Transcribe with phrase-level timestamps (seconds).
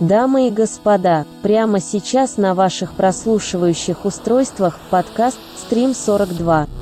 [0.00, 6.79] Дамы и господа, прямо сейчас на ваших прослушивающих устройствах подкаст «Стрим 42».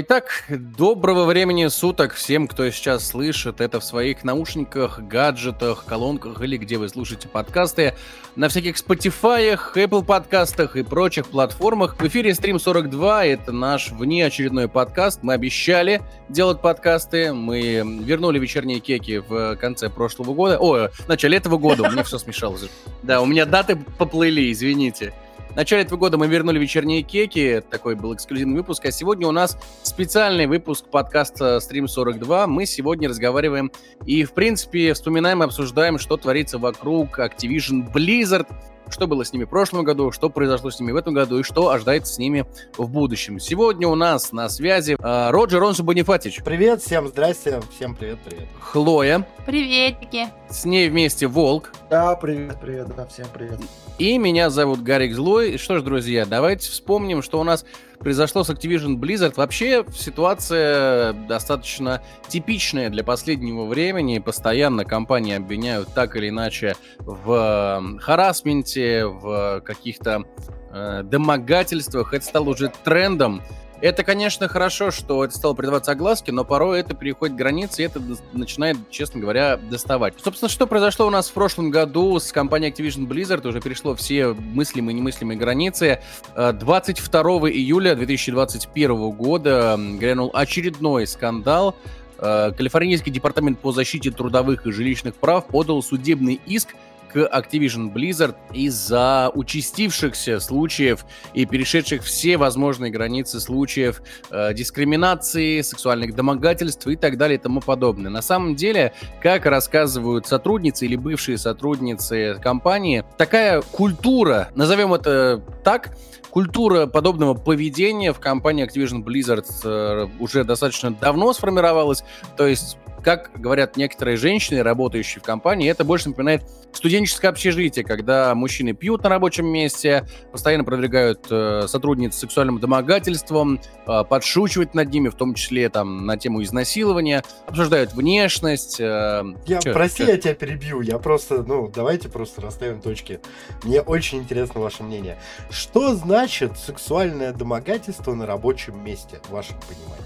[0.00, 6.56] Итак, доброго времени суток всем, кто сейчас слышит это в своих наушниках, гаджетах, колонках или
[6.56, 7.94] где вы слушаете подкасты,
[8.36, 11.96] на всяких Spotify, Apple подкастах и прочих платформах.
[11.98, 15.20] В эфире Stream 42, это наш внеочередной подкаст.
[15.22, 21.36] Мы обещали делать подкасты, мы вернули вечерние кеки в конце прошлого года, о, в начале
[21.36, 22.68] этого года, у меня все смешалось.
[23.02, 25.12] Да, у меня даты поплыли, извините.
[25.50, 29.32] В начале этого года мы вернули вечерние кеки, такой был эксклюзивный выпуск, а сегодня у
[29.32, 32.46] нас специальный выпуск подкаста Stream 42.
[32.46, 33.72] Мы сегодня разговариваем
[34.06, 38.46] и, в принципе, вспоминаем и обсуждаем, что творится вокруг Activision Blizzard,
[38.92, 41.42] что было с ними в прошлом году, что произошло с ними в этом году и
[41.42, 42.46] что ожидается с ними
[42.76, 43.38] в будущем.
[43.38, 46.42] Сегодня у нас на связи э, Роджер Ронсу Бонифатич.
[46.44, 48.48] Привет, всем здрасте, всем привет, привет.
[48.60, 49.26] Хлоя.
[49.46, 50.28] Приветики.
[50.48, 51.72] С ней вместе Волк.
[51.88, 53.60] Да, привет, привет, да, всем привет.
[53.98, 55.58] И меня зовут Гарик Злой.
[55.58, 57.64] Что ж, друзья, давайте вспомним, что у нас
[58.00, 59.34] произошло с Activision Blizzard.
[59.36, 64.18] Вообще ситуация достаточно типичная для последнего времени.
[64.18, 70.24] Постоянно компании обвиняют так или иначе в харасменте, в каких-то
[70.72, 72.14] э, домогательствах.
[72.14, 73.42] Это стало уже трендом.
[73.80, 78.00] Это, конечно, хорошо, что это стало придаваться огласке, но порой это переходит границы, и это
[78.32, 80.14] начинает, честно говоря, доставать.
[80.22, 84.34] Собственно, что произошло у нас в прошлом году с компанией Activision Blizzard, уже перешло все
[84.34, 86.00] мыслимые и немыслимые границы.
[86.36, 91.74] 22 э, июля 2021 года грянул очередной скандал.
[92.18, 96.74] Э, Калифорнийский департамент по защите трудовых и жилищных прав подал судебный иск
[97.12, 101.04] к Activision Blizzard из-за участившихся случаев
[101.34, 107.60] и перешедших все возможные границы случаев э, дискриминации, сексуальных домогательств и так далее и тому
[107.60, 108.10] подобное.
[108.10, 115.96] На самом деле, как рассказывают сотрудницы или бывшие сотрудницы компании, такая культура, назовем это так,
[116.30, 122.04] культура подобного поведения в компании Activision Blizzard э, уже достаточно давно сформировалась.
[122.36, 128.34] То есть как говорят некоторые женщины, работающие в компании, это больше напоминает студенческое общежитие, когда
[128.34, 135.08] мужчины пьют на рабочем месте, постоянно продвигают э, сотрудниц сексуальным домогательством, э, подшучивают над ними,
[135.08, 138.80] в том числе там на тему изнасилования, обсуждают внешность.
[138.80, 140.10] Э, я, чё, прости, чё?
[140.10, 143.20] я тебя перебью, я просто, ну, давайте просто расставим точки.
[143.64, 145.18] Мне очень интересно ваше мнение.
[145.50, 150.04] Что значит сексуальное домогательство на рабочем месте, в вашем понимании?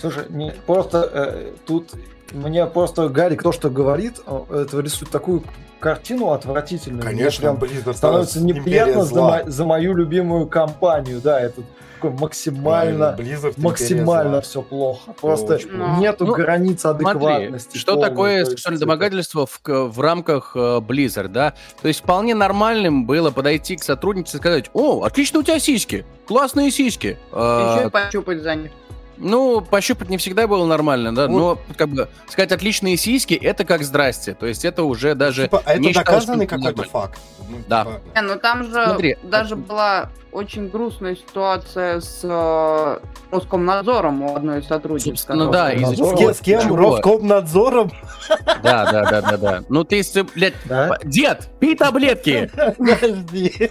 [0.00, 1.92] Слушай, не, просто э, тут
[2.34, 5.42] мне просто Гарик то, что говорит, это рисует такую
[5.80, 7.02] картину отвратительную.
[7.02, 11.62] Конечно, Мне прям становится неприятно за, мо- за мою любимую компанию, да, это
[12.02, 15.12] максимально, Blizzard максимально все плохо.
[15.20, 17.68] Просто Очень нету ну, границ адекватности.
[17.68, 21.54] Смотри, что такое сексуальное домогательство в, в рамках э, Blizzard, да?
[21.80, 26.04] То есть вполне нормальным было подойти к сотруднице и сказать, о, отлично у тебя сиськи,
[26.26, 27.18] классные сиськи.
[27.32, 28.70] Еще и пощупать за них.
[29.16, 31.38] Ну, пощупать не всегда было нормально, да, вот.
[31.68, 35.62] но как бы сказать отличные сиськи это как здрасте, то есть это уже даже типа,
[35.64, 37.18] а это доказанный какой-то факт.
[37.48, 37.84] Ну, да.
[37.84, 38.00] Типа...
[38.14, 39.56] Не, ну там же Смотри, даже а...
[39.56, 42.98] была очень грустная ситуация с э,
[43.30, 45.24] Роскомнадзором у одной из сотрудниц.
[45.28, 46.32] Ну да, из-за чего?
[46.32, 46.60] С кем?
[46.60, 46.76] Чего?
[46.76, 47.92] Роскомнадзором?
[48.62, 49.64] Да, да, да, да, да.
[49.68, 50.02] Ну ты,
[50.34, 50.98] блядь, да?
[51.04, 52.50] дед, пей таблетки.
[52.78, 53.70] Подожди.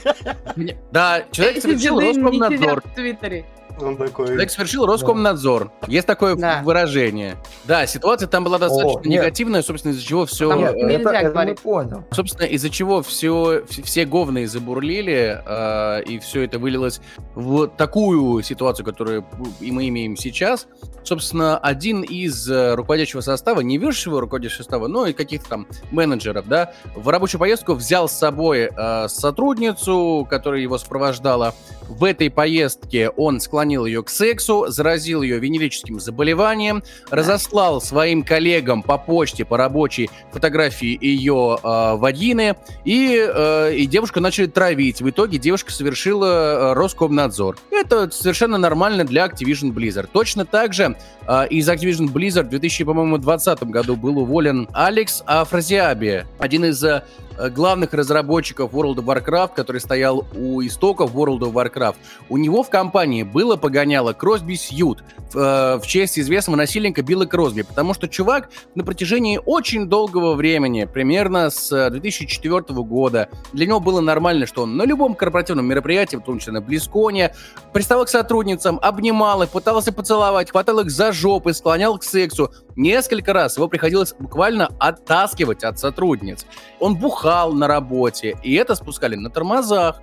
[0.91, 2.81] Да, человек совершил Роскомнадзор.
[2.81, 3.45] в Твиттере.
[3.81, 4.27] Он такой...
[4.27, 5.71] Человек совершил Роскомнадзор.
[5.81, 5.87] Да.
[5.87, 6.61] Есть такое да.
[6.63, 7.37] выражение.
[7.65, 10.53] Да, ситуация там была достаточно О, негативная, собственно, из-за чего все...
[10.53, 12.03] Нет, это, это мы понял.
[12.11, 17.01] Собственно, из-за чего все, все говны забурлили, э, и все это вылилось
[17.35, 19.25] в такую ситуацию, которую
[19.59, 20.67] и мы имеем сейчас.
[21.03, 26.47] Собственно, один из э, руководящего состава, не высшего руководящего состава, но и каких-то там менеджеров,
[26.47, 31.55] да, в рабочую поездку взял с собой э, сотрудницу, которая его сопровождала.
[31.89, 38.23] В этой поездке он склонил склонил ее к сексу, заразил ее венерическим заболеванием, разослал своим
[38.23, 45.01] коллегам по почте, по рабочей фотографии ее э, вагины, и, э, и девушку начали травить.
[45.01, 47.57] В итоге девушка совершила э, Роскомнадзор.
[47.71, 50.09] Это совершенно нормально для Activision Blizzard.
[50.11, 56.65] Точно так же э, из Activision Blizzard в 2020 году был уволен Алекс Афразиаби, один
[56.65, 57.03] из э,
[57.49, 61.95] главных разработчиков World of Warcraft, который стоял у истоков World of Warcraft,
[62.29, 65.03] у него в компании было погоняло Кросби Сьют
[65.33, 70.85] э, в честь известного насильника Билла Кросби, потому что чувак на протяжении очень долгого времени,
[70.85, 76.23] примерно с 2004 года, для него было нормально, что он на любом корпоративном мероприятии, в
[76.23, 77.33] том числе на Близконе,
[77.73, 82.51] приставал к сотрудницам, обнимал их, пытался поцеловать, хватал их за жопы, склонял к сексу.
[82.75, 86.45] Несколько раз его приходилось буквально оттаскивать от сотрудниц.
[86.79, 90.01] Он бухал на работе, и это спускали на тормозах.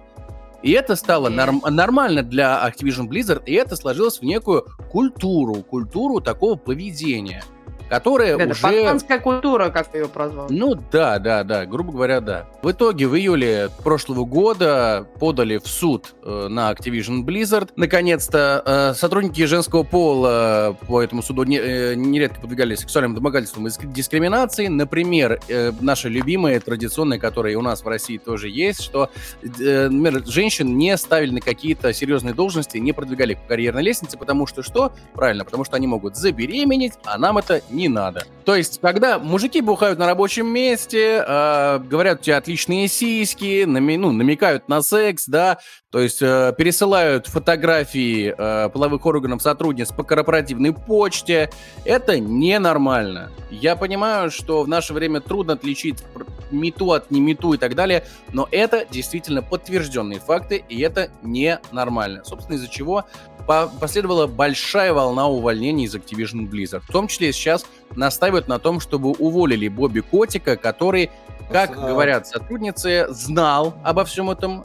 [0.63, 6.21] И это стало норм- нормально для Activision Blizzard, и это сложилось в некую культуру, культуру
[6.21, 7.43] такого поведения
[7.91, 8.63] которая Это уже...
[8.63, 10.47] пацанская культура, как ее прозвал.
[10.49, 12.47] Ну да, да, да, грубо говоря, да.
[12.63, 17.71] В итоге в июле прошлого года подали в суд э, на Activision Blizzard.
[17.75, 23.71] Наконец-то э, сотрудники женского пола по этому суду не, э, нередко подвигались сексуальным домогательствам и
[23.87, 24.69] дискриминации.
[24.69, 29.11] Например, э, наши любимые, традиционные, которые у нас в России тоже есть, что,
[29.43, 34.47] э, например, женщин не ставили на какие-то серьезные должности, не продвигали по карьерной лестнице, потому
[34.47, 34.93] что что?
[35.13, 38.25] Правильно, потому что они могут забеременеть, а нам это не не надо.
[38.45, 43.97] То есть, когда мужики бухают на рабочем месте, э, говорят, у тебя отличные сиськи, нами,
[43.97, 45.59] ну, намекают на секс, да,
[45.91, 51.51] то есть э, пересылают фотографии э, половых органов сотрудниц по корпоративной почте,
[51.85, 53.31] это ненормально.
[53.51, 56.05] Я понимаю, что в наше время трудно отличить
[56.51, 62.23] мету от не мету и так далее, но это действительно подтвержденные факты, и это ненормально.
[62.25, 63.05] Собственно, из-за чего
[63.41, 66.83] последовала большая волна увольнений из Activision Blizzard.
[66.89, 67.65] В том числе сейчас
[67.97, 71.11] настаивают на том, чтобы уволили Бобби Котика, который
[71.51, 74.65] как говорят сотрудницы, знал обо всем этом,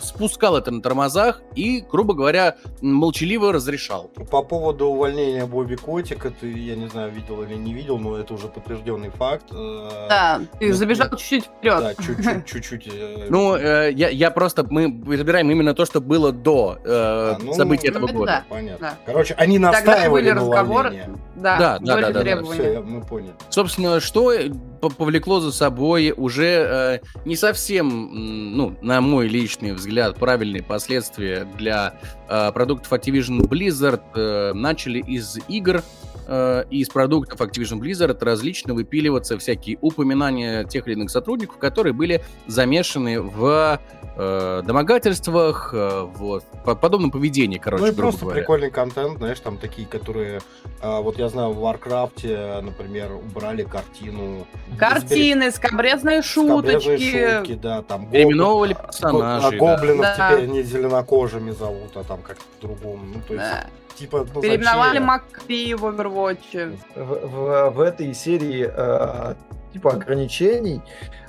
[0.00, 4.10] спускал это на тормозах и, грубо говоря, молчаливо разрешал.
[4.30, 8.34] По поводу увольнения Бобби Котика, ты, я не знаю, видел или не видел, но это
[8.34, 9.44] уже подтвержденный факт.
[9.52, 11.80] Э, да, ты ну, забежал чуть-чуть вперед.
[11.80, 12.88] Да, чуть-чуть, чуть-чуть.
[12.92, 17.52] Э, ну, э, я, я просто, мы разбираем именно то, что было до а, ну,
[17.52, 18.44] событий этого ну, года.
[18.48, 18.94] Понятно.
[19.04, 21.06] Короче, они настаивали на увольнении.
[21.36, 23.34] Да, да, да, да, да, Все, мы поняли.
[23.50, 24.32] Собственно, что
[24.80, 31.98] повлекло за собой уже э, не совсем, ну, на мой личный взгляд, правильные последствия для
[32.28, 34.02] э, продуктов Activision Blizzard.
[34.14, 35.82] Э, начали из игр
[36.26, 42.24] э, из продуктов Activision Blizzard различно выпиливаться всякие упоминания тех или иных сотрудников, которые были
[42.46, 43.80] замешаны в
[44.16, 48.40] э, домогательствах, э, в подобном поведении, короче, Ну и просто говоря.
[48.40, 50.40] прикольный контент, знаешь, там такие, которые,
[50.82, 54.46] э, вот я знаю, в Warcraft, например, убрали картину.
[54.78, 56.80] Картины, скобрезные шуточки.
[56.80, 58.10] Скобрезные шутки, да, там.
[58.10, 59.58] Переименовывали персонажей.
[59.58, 60.32] А гоблинов да.
[60.32, 63.04] теперь не зеленокожими зовут, а там как-то по-другому.
[63.14, 63.46] Ну, то есть...
[63.46, 63.66] Да
[63.96, 66.76] типа, ну, Переименовали Макфи в Overwatch.
[66.94, 69.34] В, в, в этой серии э,
[69.72, 70.80] типа ограничений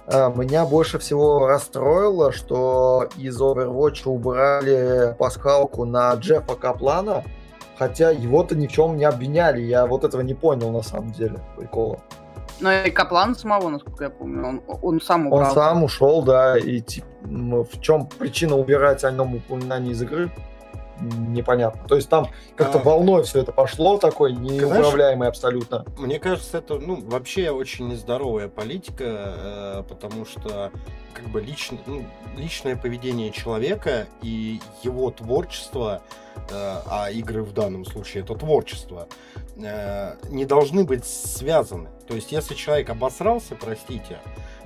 [0.07, 7.23] меня больше всего расстроило, что из Overwatch убрали пасхалку на Джеффа Каплана,
[7.77, 9.61] хотя его-то ни в чем не обвиняли.
[9.61, 11.99] Я вот этого не понял на самом деле прикола.
[12.59, 15.49] Но и Каплан самого, насколько я помню, он, он сам убрал.
[15.49, 20.31] Он сам ушел, да, и типа, в чем причина убирать о нем упоминание из игры?
[21.01, 21.87] Непонятно.
[21.87, 22.83] То есть там как-то а...
[22.83, 25.85] волной все это пошло, такой неуправляемый Знаешь, абсолютно.
[25.97, 30.71] Мне кажется, это ну, вообще очень нездоровая политика, э, потому что
[31.13, 32.05] как бы лично, ну,
[32.35, 36.01] личное поведение человека и его творчество,
[36.35, 39.07] э, а игры в данном случае это творчество,
[39.55, 41.89] э, не должны быть связаны.
[42.07, 44.19] То есть, если человек обосрался, простите,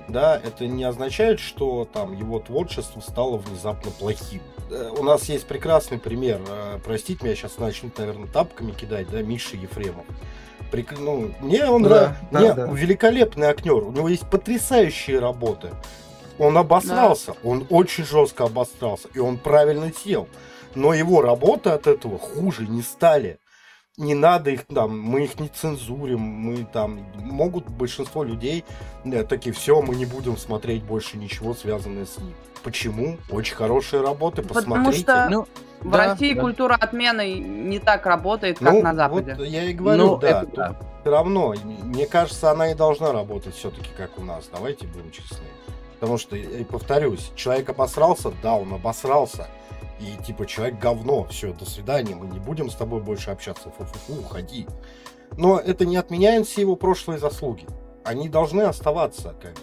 [0.08, 4.42] да, это не означает, что там его творчество стало внезапно плохим.
[4.72, 9.22] Э, у нас есть прекрасный пример, э, простите меня, сейчас начнут, наверное, тапками кидать, да,
[9.22, 10.06] Миша Ефремов.
[10.70, 10.98] Прик...
[10.98, 12.66] Ну, мне он да, да, мне да.
[12.66, 15.70] великолепный актер, у него есть потрясающие работы.
[16.38, 17.48] Он обосрался, да.
[17.48, 20.26] он очень жестко обосрался, и он правильно сел.
[20.74, 23.38] Но его работы от этого хуже не стали
[23.98, 28.64] не надо их там, мы их не цензурим, мы там, могут большинство людей
[29.04, 32.34] э, такие, все, мы не будем смотреть больше ничего, связанное с ним.
[32.62, 33.18] Почему?
[33.30, 35.04] Очень хорошие работы, посмотрите.
[35.04, 35.46] Потому что ну,
[35.80, 36.40] в да, России да.
[36.40, 39.34] культура отмены не так работает, как ну, на Западе.
[39.36, 40.76] Вот я и говорю, ну, да, это, да.
[41.00, 44.48] Все равно, мне кажется, она и должна работать все-таки, как у нас.
[44.52, 45.44] Давайте будем честны.
[46.02, 49.46] Потому что, и повторюсь, человек обосрался, да, он обосрался
[50.00, 54.14] и типа человек говно, все, до свидания, мы не будем с тобой больше общаться, фу-фу-фу,
[54.18, 54.66] уходи.
[55.36, 57.68] Но это не отменяет все его прошлые заслуги.
[58.02, 59.54] Они должны оставаться как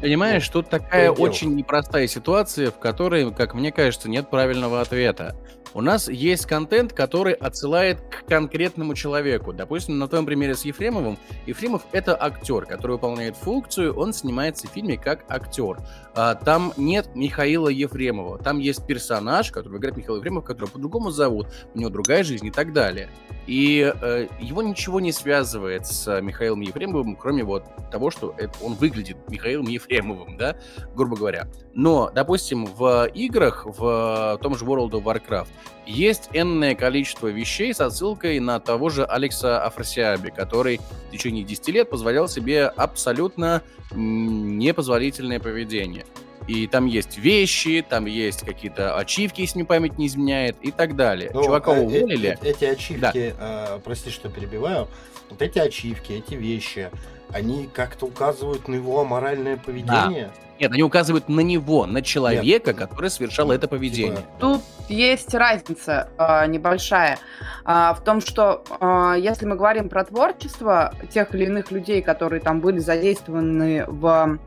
[0.00, 5.34] Понимаешь, тут такая очень непростая ситуация, в которой, как мне кажется, нет правильного ответа.
[5.74, 9.52] У нас есть контент, который отсылает к конкретному человеку.
[9.52, 11.18] Допустим, на твоем примере с Ефремовым.
[11.46, 15.78] Ефремов— это актер, который выполняет функцию, он снимается в фильме как актер.
[16.14, 18.38] А, там нет Михаила Ефремова.
[18.38, 22.50] Там есть персонаж, который играет Михаил Ефремов, которого по-другому зовут, у него другая жизнь и
[22.50, 23.08] так далее.
[23.46, 28.74] И э, его ничего не связывает с Михаилом Ефремовым, кроме вот того, что это, он
[28.74, 30.56] выглядит Михаилом Ефремовым, да,
[30.94, 31.48] грубо говоря.
[31.74, 35.48] Но, допустим, в играх, в том же World of Warcraft,
[35.86, 41.68] есть энное количество вещей с отсылкой на того же Алекса Афросиаби, который в течение 10
[41.68, 43.62] лет позволял себе абсолютно
[43.94, 46.06] непозволительное поведение.
[46.46, 50.96] И там есть вещи, там есть какие-то ачивки, если мне память не изменяет, и так
[50.96, 51.30] далее.
[51.32, 52.38] Ну, Чувака а, уволили.
[52.40, 53.76] Э, эти ачивки, да.
[53.76, 54.88] э, прости, что перебиваю,
[55.30, 56.90] вот эти ачивки, эти вещи,
[57.32, 60.26] они как-то указывают на его моральное поведение?
[60.26, 60.42] Да.
[60.60, 62.78] Нет, они указывают на него, на человека, Нет.
[62.78, 64.18] который совершал это поведение.
[64.18, 64.28] Типа...
[64.38, 67.18] Тут есть разница э, небольшая
[67.64, 72.40] э, в том, что э, если мы говорим про творчество тех или иных людей, которые
[72.40, 74.38] там были задействованы в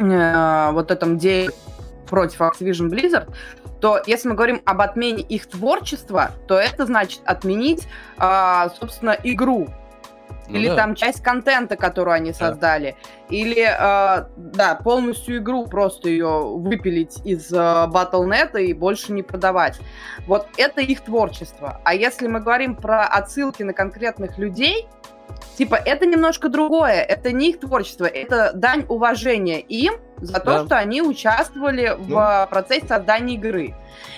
[0.00, 1.50] э, вот этом деле
[2.08, 3.32] против Activision Blizzard,
[3.80, 7.86] то если мы говорим об отмене их творчества, то это значит отменить,
[8.18, 9.68] э, собственно, игру.
[10.48, 10.76] Ну, или да.
[10.76, 12.96] там часть контента, которую они создали.
[13.00, 13.36] Да.
[13.36, 19.78] Или, э, да, полностью игру просто ее выпилить из э, Battle.net и больше не продавать.
[20.26, 21.80] Вот это их творчество.
[21.84, 24.88] А если мы говорим про отсылки на конкретных людей,
[25.56, 30.66] Типа, это немножко другое, это не их творчество, это дань уважения им за то, да.
[30.66, 32.16] что они участвовали ну.
[32.16, 33.74] в процессе создания игры.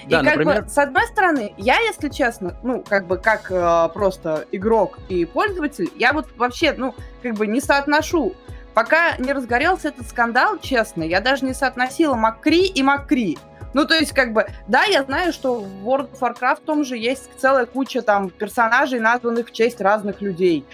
[0.06, 0.62] Да, и как например...
[0.62, 5.24] бы, с одной стороны, я, если честно, ну, как бы, как э, просто игрок и
[5.24, 8.34] пользователь, я вот вообще, ну, как бы не соотношу
[8.74, 13.38] Пока не разгорелся этот скандал, честно, я даже не соотносила Макри и Макри.
[13.74, 16.96] Ну, то есть, как бы, да, я знаю, что в World of Warcraft том же
[16.96, 20.64] есть целая куча там персонажей, названных в честь разных людей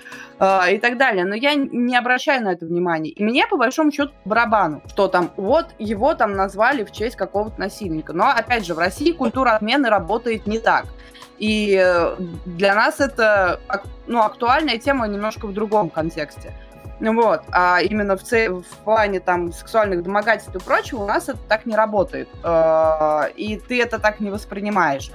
[0.40, 3.10] э, и так далее, но я не обращаю на это внимания.
[3.10, 7.58] И мне, по большому счету, барабану, что там, вот его там назвали в честь какого-то
[7.60, 8.12] насильника.
[8.12, 10.86] Но, опять же, в России культура отмены работает не так.
[11.38, 13.60] И э, для нас это
[14.08, 16.52] ну, актуальная тема немножко в другом контексте.
[17.00, 17.42] Вот.
[17.52, 18.50] А именно в, ц...
[18.50, 22.28] в плане там сексуальных домогательств и прочего у нас это так не работает.
[22.42, 25.10] А, и ты это так не воспринимаешь.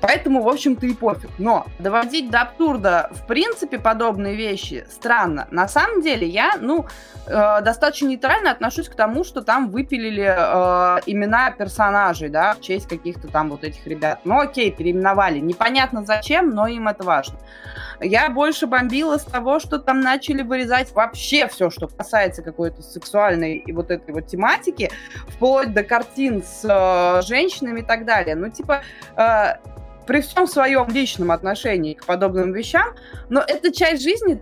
[0.00, 1.30] Поэтому, в общем-то, и пофиг.
[1.38, 5.48] Но доводить до абсурда, в принципе, подобные вещи странно.
[5.50, 6.86] На самом деле, я, ну,
[7.26, 12.88] э, достаточно нейтрально отношусь к тому, что там выпилили э, имена персонажей, да, в честь
[12.88, 14.20] каких-то там вот этих ребят.
[14.24, 15.38] Ну, окей, переименовали.
[15.40, 17.38] Непонятно зачем, но им это важно.
[18.00, 23.56] Я больше бомбила с того, что там начали вырезать вообще все, что касается какой-то сексуальной
[23.56, 24.90] и вот этой вот тематики,
[25.28, 28.36] вплоть до картин с э, женщинами и так далее.
[28.36, 28.82] Ну, типа,
[29.16, 29.54] э,
[30.08, 32.96] при всем своем личном отношении к подобным вещам,
[33.28, 34.40] но это часть жизни,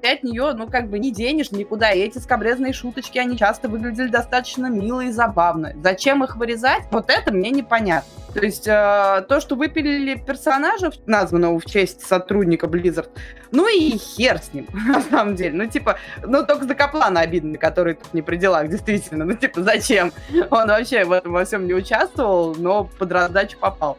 [0.00, 1.90] ты от нее, ну, как бы не денешь никуда.
[1.90, 5.72] И эти скобрезные шуточки, они часто выглядели достаточно мило и забавно.
[5.82, 6.84] Зачем их вырезать?
[6.92, 8.08] Вот это мне непонятно.
[8.32, 13.08] То есть э, то, что выпилили персонажа, названного в честь сотрудника Blizzard,
[13.50, 15.58] ну и хер с ним, на самом деле.
[15.58, 19.24] Ну, типа, ну, только за Каплана обидно, который тут не при делах, действительно.
[19.24, 20.12] Ну, типа, зачем?
[20.50, 23.98] Он вообще в этом во всем не участвовал, но под раздачу попал.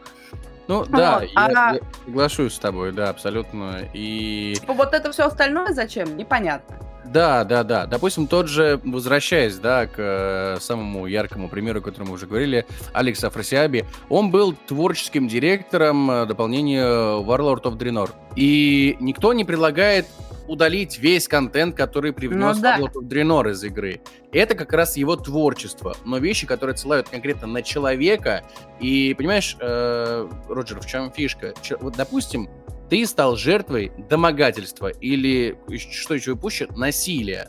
[0.68, 1.28] Ну да, вот.
[1.28, 1.74] я, а...
[1.74, 3.88] я соглашусь с тобой, да, абсолютно.
[3.92, 4.54] И...
[4.60, 6.16] Типа вот это все остальное зачем?
[6.16, 6.76] Непонятно.
[7.04, 7.86] Да, да, да.
[7.86, 12.64] Допустим, тот же, возвращаясь, да, к э, самому яркому примеру, о котором мы уже говорили,
[12.92, 18.10] Алекс Афросиаби, он был творческим директором э, дополнения Warlord of Draenor.
[18.36, 20.06] И никто не предлагает
[20.46, 22.78] удалить весь контент, который привнес ну, да.
[23.02, 24.00] Дренор из игры.
[24.32, 25.96] Это как раз его творчество.
[26.04, 28.44] Но вещи, которые отсылают конкретно на человека.
[28.80, 31.54] И, понимаешь, э, Роджер, в чем фишка?
[31.62, 32.48] Ч- вот, допустим,
[32.88, 37.48] ты стал жертвой домогательства или, что еще пуще, насилия.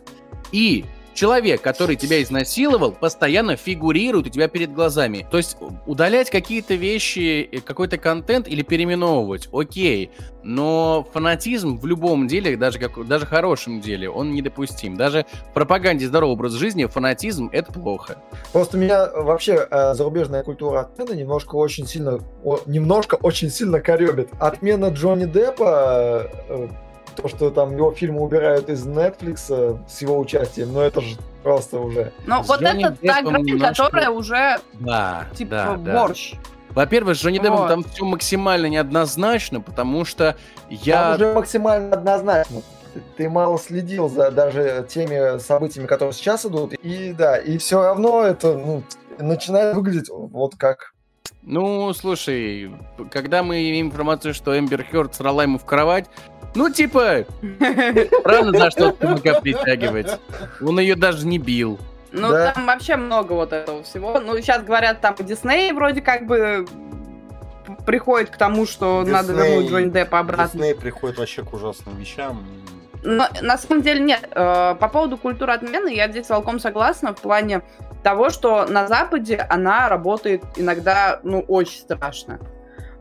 [0.51, 5.25] И человек, который тебя изнасиловал, постоянно фигурирует у тебя перед глазами.
[5.29, 10.12] То есть удалять какие-то вещи, э, какой-то контент или переименовывать, окей.
[10.43, 14.96] Но фанатизм в любом деле, даже, как, даже хорошем деле, он недопустим.
[14.98, 18.17] Даже в пропаганде здорового образа жизни фанатизм— это плохо.
[18.51, 24.29] Просто меня вообще э, зарубежная культура отмены немножко очень сильно, о, немножко очень сильно коребит.
[24.39, 26.67] Отмена Джонни Деппа э,
[27.15, 31.17] то, что там его фильмы убирают из Netflix э, с его участием, но это же
[31.43, 32.12] просто уже...
[32.25, 33.67] Ну, вот Джонни это та грань, немножко...
[33.67, 36.34] которая уже да, типа да, борщ.
[36.70, 37.43] Во-первых, с Джонни вот.
[37.43, 40.36] Деппом там все максимально неоднозначно, потому что
[40.70, 41.03] я...
[41.03, 42.62] Там уже максимально однозначно.
[43.17, 46.74] Ты мало следил за даже теми событиями, которые сейчас идут.
[46.74, 48.84] И да, и все равно это ну,
[49.20, 50.93] начинает выглядеть вот как
[51.41, 52.72] Ну, слушай,
[53.10, 56.05] когда мы имеем информацию, что Эмбер Хёрд срала ему в кровать,
[56.55, 57.25] ну, типа,
[58.24, 60.19] рано за что-то притягивать.
[60.62, 61.79] Он ее даже не бил.
[62.12, 62.51] Ну, да.
[62.51, 64.19] там вообще много вот этого всего.
[64.19, 66.65] Ну, сейчас говорят, там Дисней вроде как бы
[67.88, 70.60] приходит к тому, что Disney, надо вернуть Джонни Деппа обратно.
[70.60, 72.45] Дисней приходит вообще к ужасным вещам.
[73.03, 74.29] Но, на самом деле нет.
[74.31, 77.62] Э, по поводу культуры отмены я здесь целком согласна в плане
[78.03, 82.39] того, что на Западе она работает иногда, ну, очень страшно.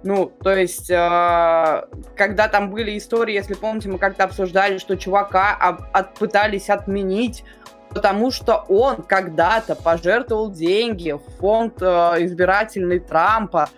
[0.04, 1.85] Ну, то есть, э,
[2.16, 7.44] когда там были истории, если помните, мы как-то обсуждали, что чувака об, от, пытались отменить,
[7.90, 11.87] потому что он когда-то пожертвовал деньги в фонд э,
[12.25, 13.68] избирательный Трампа,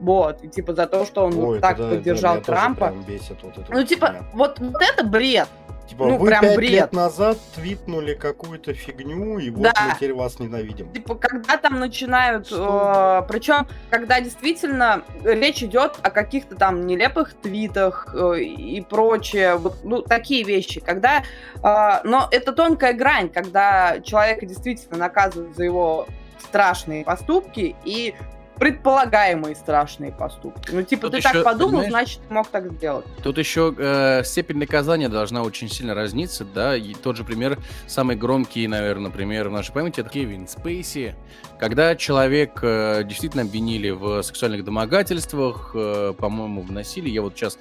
[0.00, 2.92] вот, и типа за то, что он Ой, вот так поддержал это Трампа.
[3.06, 5.48] Бесит, вот ну, типа, вот, вот это бред.
[5.90, 6.70] Типа, ну, вы прям пять бред.
[6.70, 9.72] лет назад твитнули какую-то фигню, и вот да.
[9.88, 10.88] мы теперь вас ненавидим.
[10.92, 12.46] Типа, когда там начинают...
[12.52, 19.78] Э, причем, когда действительно речь идет о каких-то там нелепых твитах э, и прочее, вот,
[19.82, 20.78] ну, такие вещи.
[20.78, 21.24] Когда...
[21.64, 26.06] Э, но это тонкая грань, когда человека действительно наказывают за его
[26.38, 28.14] страшные поступки, и
[28.60, 30.70] предполагаемые страшные поступки.
[30.70, 33.06] Ну, типа, Тут ты еще, так подумал, значит, ты мог так сделать.
[33.22, 38.16] Тут еще э, степень наказания должна очень сильно разниться, да, и тот же пример, самый
[38.16, 41.14] громкий, наверное, пример в нашей памяти, это Кевин Спейси,
[41.58, 47.58] когда человек э, действительно обвинили в сексуальных домогательствах, э, по-моему, в насилии, я вот сейчас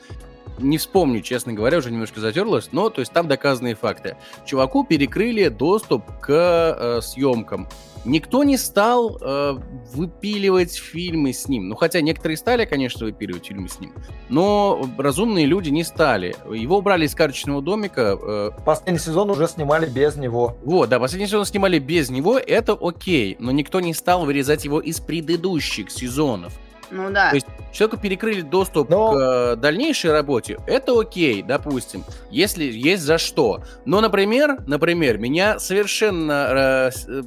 [0.58, 4.18] не вспомню, честно говоря, уже немножко затерлась, но то есть там доказанные факты.
[4.46, 7.70] Чуваку перекрыли доступ к э, съемкам.
[8.06, 9.58] Никто не стал э,
[9.94, 11.70] выпиливать фильмы с ним.
[11.70, 13.94] Ну, хотя некоторые стали, конечно, выпиливать фильмы с ним.
[14.30, 16.36] Но разумные люди не стали.
[16.52, 18.18] Его убрали из карточного домика.
[18.22, 18.52] Э...
[18.66, 20.58] Последний сезон уже снимали без него.
[20.64, 22.40] Вот, да, последний сезон снимали без него.
[22.40, 23.36] Это окей.
[23.40, 26.54] Но никто не стал вырезать его из предыдущих сезонов.
[26.92, 27.30] Ну да.
[27.30, 29.12] То есть человеку перекрыли доступ Но...
[29.12, 33.64] к э, дальнейшей работе, это окей, допустим, если есть за что.
[33.86, 37.22] Но, например, например, меня совершенно э,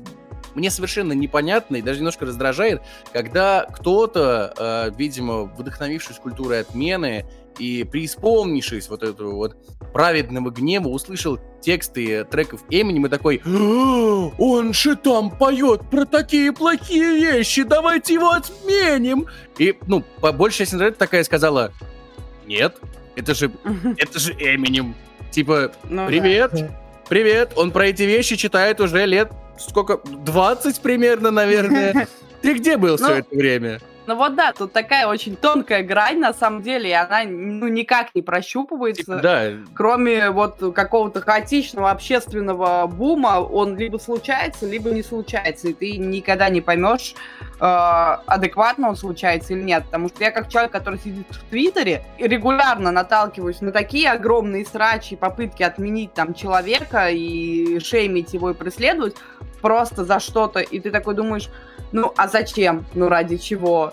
[0.54, 2.82] мне совершенно непонятно и даже немножко раздражает,
[3.12, 7.26] когда кто-то, э, видимо, вдохновившись культурой отмены
[7.58, 9.56] и преисполнившись вот этого вот
[9.92, 17.16] праведного гнева, услышал тексты треков Эминем и такой «Он же там поет про такие плохие
[17.16, 19.26] вещи, давайте его отменим!»
[19.58, 21.72] И, ну, большая часть интернета такая сказала
[22.46, 22.76] «Нет,
[23.16, 23.52] это же,
[23.98, 24.94] это же Эминем!»
[25.30, 26.82] Типа ну, «Привет!» да.
[27.08, 29.30] Привет, он про эти вещи читает уже лет
[29.68, 32.08] сколько, 20 примерно, наверное.
[32.42, 33.80] Ты где был все ну, это время?
[34.06, 38.14] Ну вот да, тут такая очень тонкая грань, на самом деле, и она ну, никак
[38.14, 39.20] не прощупывается.
[39.22, 39.52] Да.
[39.74, 46.48] Кроме вот какого-то хаотичного общественного бума, он либо случается, либо не случается, и ты никогда
[46.48, 47.14] не поймешь,
[47.60, 49.84] э, адекватно он случается или нет.
[49.84, 55.14] Потому что я как человек, который сидит в Твиттере, регулярно наталкиваюсь на такие огромные срачи,
[55.14, 59.14] попытки отменить там человека и шеймить его и преследовать
[59.62, 61.48] просто за что-то, и ты такой думаешь,
[61.92, 62.84] ну, а зачем?
[62.94, 63.92] Ну, ради чего?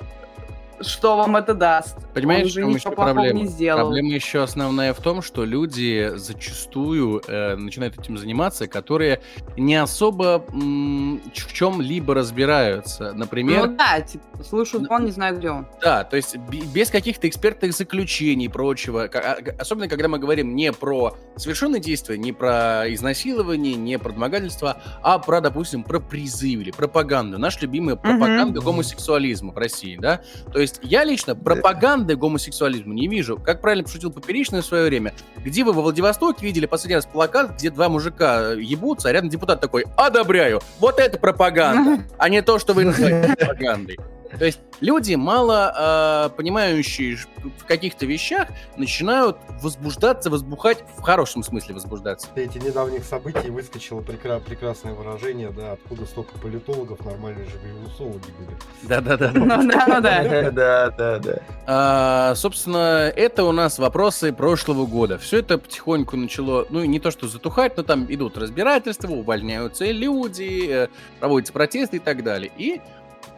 [0.82, 1.98] Что вам это даст.
[2.14, 3.40] Понимаешь, Он уже ничего проблема?
[3.40, 3.88] не сделал.
[3.88, 9.22] Проблема еще основная в том, что люди зачастую э, начинают этим заниматься, которые
[9.58, 13.14] не особо м- в чем-либо разбираются.
[13.14, 13.68] Например...
[13.68, 15.68] Ну да, типа, слушаю он, не знаю, где он.
[15.82, 19.10] Да, то есть без каких-то экспертных заключений и прочего.
[19.14, 24.82] А, особенно, когда мы говорим не про совершенные действия, не про изнасилование, не про домогательство,
[25.02, 27.38] а про, допустим, про призыв или пропаганду.
[27.38, 28.64] Наш любимый пропаганда mm-hmm.
[28.64, 30.22] гомосексуализма в России, да?
[30.52, 33.38] То есть есть я лично пропаганды гомосексуализма не вижу.
[33.38, 35.14] Как правильно пошутил Поперечный в свое время.
[35.38, 39.62] Где вы во Владивостоке видели последний раз плакат, где два мужика ебутся, а рядом депутат
[39.62, 44.00] такой, одобряю, вот это пропаганда, а не то, что вы называете пропагандой.
[44.38, 47.18] То есть люди, мало э, понимающие
[47.58, 52.28] в каких-то вещах, начинают возбуждаться, возбухать, в хорошем смысле возбуждаться.
[52.36, 58.58] Эти недавних событий выскочило прекра- прекрасное выражение, да, откуда столько политологов, нормальные же вирусологи были.
[58.84, 59.32] Да-да-да.
[59.34, 60.52] Ну да, ну да.
[60.52, 61.40] Да-да-да.
[61.66, 65.18] А, собственно, это у нас вопросы прошлого года.
[65.18, 70.68] Все это потихоньку начало, ну, не то что затухать, но там идут разбирательства, увольняются люди,
[70.70, 70.88] э,
[71.20, 72.52] проводятся протесты и так далее.
[72.58, 72.82] И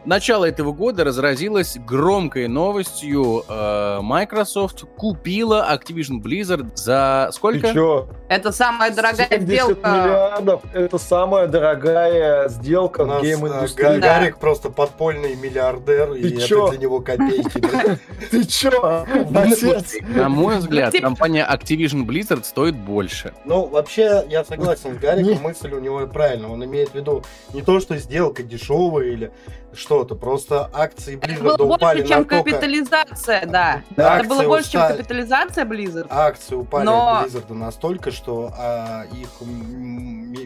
[0.04, 3.44] начало этого года разразилась громкой новостью.
[3.48, 7.68] Э, Microsoft купила Activision Blizzard за сколько?
[7.68, 8.08] Ты чё?
[8.28, 9.88] Это самая дорогая 70 сделка.
[9.90, 10.62] миллиардов.
[10.72, 14.00] Это самая дорогая сделка в гейм-индустрии.
[14.00, 14.18] Да.
[14.18, 16.64] Гарик просто подпольный миллиардер, Ты и чё?
[16.68, 17.60] это для него копейки.
[18.30, 19.04] Ты чё?
[20.14, 23.32] На мой взгляд, компания Activision Blizzard стоит больше.
[23.44, 26.48] Ну, вообще, я согласен с Гариком, мысль у него правильная.
[26.48, 29.32] Он имеет в виду не то, что сделка дешевая или
[29.74, 32.44] Что-то, просто акции Это Blizzard было упали больше, чем настолько...
[32.50, 33.82] капитализация, да.
[33.96, 34.96] Да, Это было больше, чем устали.
[34.98, 36.06] капитализация Blizzard.
[36.10, 39.28] Акции упали Но- от Blizzard настолько, что а, их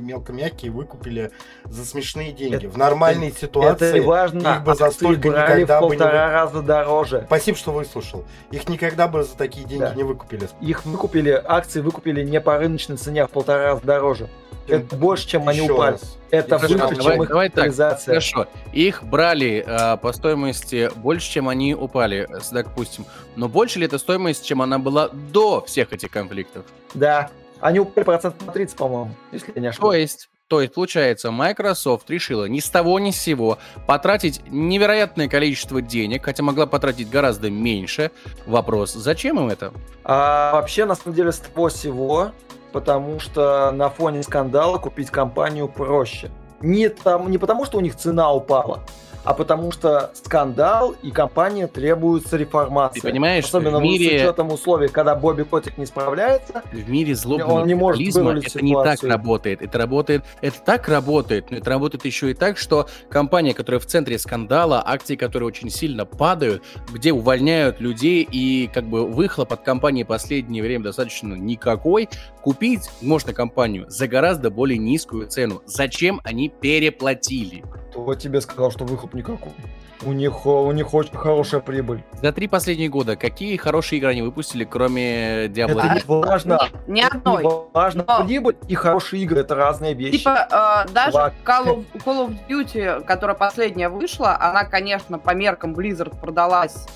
[0.00, 1.32] мелкомягкие выкупили
[1.64, 2.56] за смешные деньги.
[2.56, 5.86] Это- в нормальной Это ситуации не важно, их бы за акции столько в никогда бы
[5.86, 7.24] не полтора раза дороже.
[7.26, 8.24] Спасибо, что выслушал.
[8.50, 9.94] Их никогда бы за такие деньги Да.
[9.94, 10.48] не выкупили.
[10.60, 14.28] Их выкупили, акции выкупили не по рыночной цене, а в полтора раза дороже.
[14.68, 15.92] Это больше, чем они Еще упали.
[15.92, 16.16] раз.
[16.30, 17.74] Это выше, давай- чем их давай так.
[18.04, 18.48] Хорошо.
[18.72, 23.06] Их брали э, по стоимости больше, чем они упали, э, допустим.
[23.36, 26.64] Но больше ли эта стоимость, чем она была до всех этих конфликтов?
[26.94, 27.30] Да.
[27.60, 30.00] Они упали процентов на 30, по-моему, если я не То ошибаюсь.
[30.02, 35.80] есть, то есть, получается, Microsoft решила ни с того ни с сего потратить невероятное количество
[35.80, 38.10] денег, хотя могла потратить гораздо меньше.
[38.46, 39.72] Вопрос, зачем им это?
[40.04, 42.32] А вообще, на самом деле, с того всего,
[42.76, 46.30] потому что на фоне скандала купить компанию проще.
[46.60, 48.80] Не, там, не потому, что у них цена упала,
[49.26, 53.00] а потому что скандал и компания требуется реформации.
[53.00, 56.62] Ты понимаешь, Особенно в мире- с учетом условий, когда Бобби Котик не справляется.
[56.72, 59.10] В мире злобного Он не может вырулить это не так ситуацию.
[59.10, 59.62] работает.
[59.62, 63.86] Это работает, это так работает, но это работает еще и так, что компания, которая в
[63.86, 66.62] центре скандала, акции, которые очень сильно падают,
[66.92, 72.08] где увольняют людей и как бы выхлоп от компании в последнее время достаточно никакой,
[72.42, 75.62] купить можно компанию за гораздо более низкую цену.
[75.66, 77.64] Зачем они переплатили?
[77.96, 79.52] То тебе сказал, что выхлоп никакой.
[80.04, 82.04] У них, у них очень хорошая прибыль.
[82.20, 85.90] За три последних года какие хорошие игры они выпустили, кроме Diablo Это 3?
[85.94, 86.58] не важно.
[86.86, 87.42] Ни Это одной.
[87.44, 88.04] не важно.
[88.06, 90.18] Но- Прибыль и хорошие игры это разные вещи.
[90.18, 91.16] Типа, э, даже.
[91.16, 96.86] Call of, Call of Duty, которая последняя вышла, она, конечно, по меркам Blizzard продалась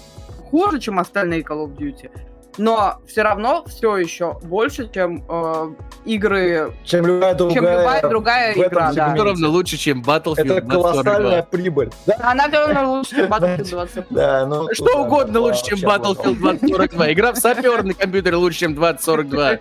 [0.51, 2.11] хуже, чем остальные Call of Duty,
[2.59, 7.55] но все равно все еще больше, чем э, игры, чем любая другая.
[7.55, 8.93] чем любая другая игра.
[8.93, 9.15] Да.
[9.15, 10.83] Все равно лучше, чем Battlefield Это 2042.
[10.83, 11.91] колоссальная прибыль.
[12.07, 14.05] Да, Она все равно лучше, чем Battlefield 20.
[14.11, 15.79] да, ну, Что да, угодно да, лучше, чем.
[15.79, 17.13] Battlefield 2042.
[17.13, 19.59] Игра в саперный компьютер лучше, чем 2042.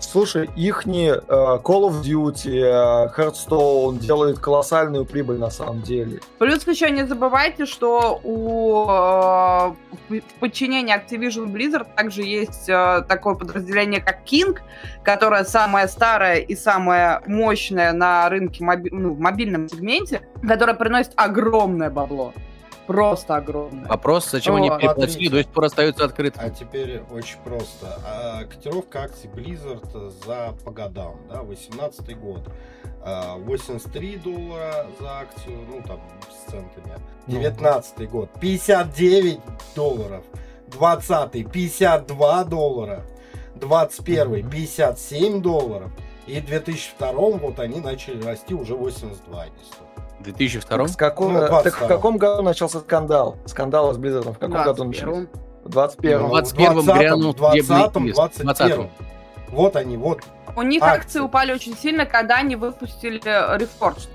[0.00, 6.20] Слушай, ихни э, Call of Duty, э, Hearthstone делают колоссальную прибыль на самом деле.
[6.38, 9.74] Плюс еще не забывайте, что у э,
[10.08, 14.58] в подчинении Activision Blizzard также есть э, такое подразделение, как King,
[15.02, 21.12] которое самое старое и самое мощное на рынке моби- ну, в мобильном сегменте, которое приносит
[21.16, 22.32] огромное бабло.
[22.86, 23.86] Просто огромное.
[23.86, 25.30] Вопрос, зачем они О, переплатили, смотрите.
[25.30, 26.42] до сих пор остается открытым.
[26.42, 28.00] А теперь очень просто.
[28.06, 32.48] А, котировка акций Blizzard за по годам, да, 18 год.
[33.02, 36.94] А, 83 доллара за акцию, ну там с центами.
[37.26, 37.34] Ну.
[37.34, 39.40] 19 год 59
[39.76, 40.24] долларов.
[40.70, 43.04] 20 52 доллара.
[43.56, 44.50] 21 Мгм.
[44.50, 45.90] 57 долларов.
[46.26, 49.88] И в 2002 вот они начали расти уже 82 они стоят.
[50.20, 51.86] В 2002 С какого- Ну, так 22.
[51.86, 53.36] в каком году начался скандал?
[53.46, 54.88] Скандал с Blizzard в каком году 21-м.
[54.88, 55.26] начался?
[55.64, 58.18] В 21 Ну, в 21-м 20-м, грянул 20-м, судебный иск.
[58.18, 58.90] 21-м.
[59.50, 60.20] Вот они, вот
[60.56, 60.98] У них Акции.
[61.00, 64.08] акции упали очень сильно, когда они выпустили Reforged.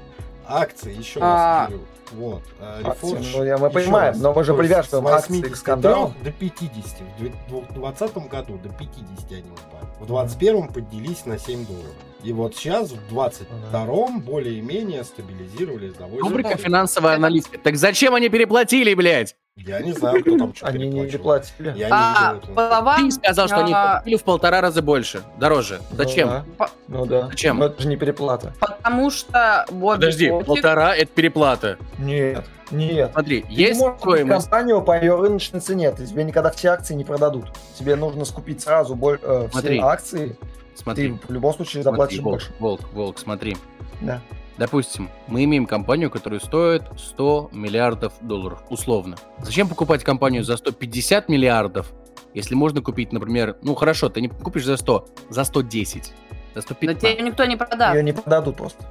[0.48, 1.62] акции, еще А.
[1.62, 1.86] раз говорю.
[2.16, 2.44] Вот.
[2.60, 5.56] а, Акции, Reforged, ну, я- мы понимаем, раз, но мы же привязываем акции к 83
[5.56, 6.14] скандалу.
[6.24, 7.02] до 50.
[7.18, 9.86] В 2020 году до 50 они упали.
[10.00, 11.94] В 2021 поднялись на 7 долларов.
[12.24, 17.58] И вот сейчас в 2022 более-менее стабилизировались до 8 Рубрика финансовая аналитика.
[17.58, 19.36] Так зачем они переплатили, блядь?
[19.58, 21.74] Я не знаю, кто там что Они не переплатили.
[21.78, 25.22] Я не А, по словам, Ты сказал, что они а, платили в полтора раза больше,
[25.38, 25.80] дороже.
[25.92, 26.28] Зачем?
[26.30, 26.46] Ну да.
[26.58, 27.28] по- Ну да.
[27.28, 27.60] Зачем?
[27.60, 28.54] Но это же не переплата.
[28.60, 31.78] потому что Бобби Подожди, полтора это переплата.
[32.00, 33.12] Нет, нет.
[33.14, 34.42] Смотри, Ты есть не можешь стоимость.
[34.50, 37.46] компанию по ее рыночной цене, ты тебе никогда все акции не продадут.
[37.78, 39.80] Тебе нужно скупить сразу боль- э, все Смотри.
[39.80, 40.36] акции,
[40.76, 42.54] Смотри, ты в любом случае смотри, заплатишь волк, больше.
[42.60, 43.58] волк, волк, смотри.
[44.02, 44.22] Да.
[44.58, 49.18] Допустим, мы имеем компанию, которая стоит 100 миллиардов долларов, условно.
[49.40, 51.92] Зачем покупать компанию за 150 миллиардов,
[52.34, 56.12] если можно купить, например, ну хорошо, ты не купишь за 100, за 110, за
[56.56, 57.02] Да 115.
[57.02, 57.96] тебе никто не продаст.
[57.96, 58.84] Ее не продадут просто.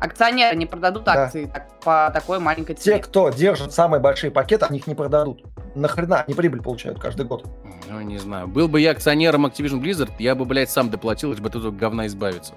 [0.00, 1.24] Акционеры не продадут Да.
[1.24, 2.98] акции так- по такой маленькой Те, цене.
[3.02, 5.42] кто держит самые большие пакеты, они их не продадут.
[5.74, 6.22] Нахрена?
[6.26, 7.46] Они прибыль получают каждый год.
[7.88, 8.48] Ну, не знаю.
[8.48, 11.70] Был бы я акционером Activision Blizzard, я бы, блядь, сам доплатил, лишь бы от этого
[11.70, 12.54] говна избавиться.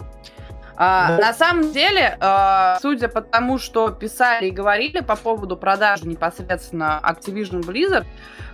[0.84, 1.22] А, Ну.
[1.22, 7.00] На самом деле, э, судя по тому, что писали и говорили по поводу продажи непосредственно
[7.04, 8.06] Activision Blizzard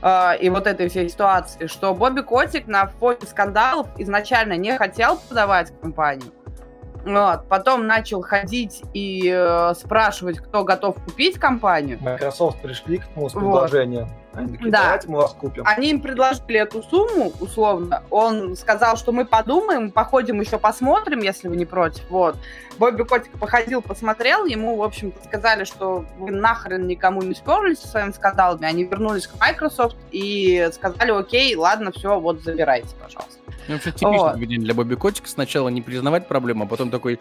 [0.01, 5.17] э, и вот этой всей ситуации, что Бобби Котик на фоне скандалов изначально не хотел
[5.27, 6.31] продавать компанию.
[7.07, 11.97] Вот, потом начал ходить и э, спрашивать, кто готов купить компанию.
[12.01, 13.41] Microsoft пришли к нему с Вот.
[13.41, 14.09] предложением.
[14.33, 14.83] Они такие, Да.
[14.83, 15.63] давайте мы вас купим.
[15.65, 18.03] Они им предложили эту сумму, условно.
[18.11, 22.03] Он сказал, что мы подумаем, походим еще посмотрим, если вы не против.
[22.09, 22.35] Вот.
[22.77, 24.45] Бобби Котик походил, посмотрел.
[24.45, 28.65] Ему, в общем-то, сказали, что вы нахрен никому не сперлись со своими скандалами.
[28.67, 33.39] Они вернулись к Microsoft и сказали, окей, ладно, все, вот забирайте, пожалуйста.
[33.67, 34.33] Ну, вообще типичное Вот.
[34.33, 35.27] поведение для Бобби Котика.
[35.27, 37.19] Сначала не признавать проблему, а потом такой,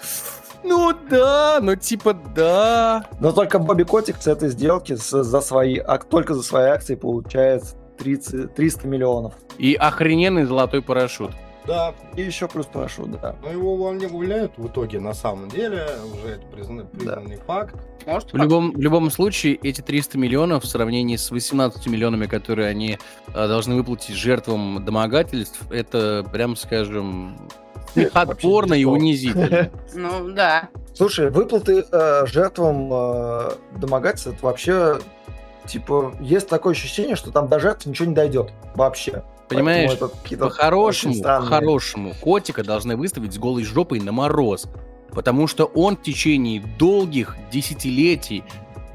[0.63, 3.05] ну да, ну типа да.
[3.21, 6.95] Но только Бобби Котик с этой сделки с- за свои, ак- только за свои акции
[6.95, 7.63] получает
[7.99, 9.35] 30, 300 миллионов.
[9.59, 11.33] И охрененный золотой парашют.
[11.67, 13.35] Да, И еще плюс парашют, да.
[13.43, 17.75] но его увольня- увольняют в итоге на самом деле, уже это призна- признанный факт.
[18.07, 22.69] Может, В любом, в любом случае, эти 300 миллионов в сравнении с 18 миллионами, которые
[22.69, 22.99] они
[23.35, 27.37] э, должны выплатить жертвам домогательств, это, прям скажем,
[28.13, 29.71] отпорно и унизительно.
[29.95, 30.69] Ну, да.
[30.95, 34.99] Слушай, выплаты э, жертвам э, домогательств, это вообще,
[35.67, 39.23] типа, есть такое ощущение, что там до жертв ничего не дойдет вообще.
[39.49, 39.99] Понимаешь,
[40.39, 44.67] По-хорошему, по-хорошему, котика должны выставить с голой жопой на мороз.
[45.11, 48.45] Потому что он в течение долгих десятилетий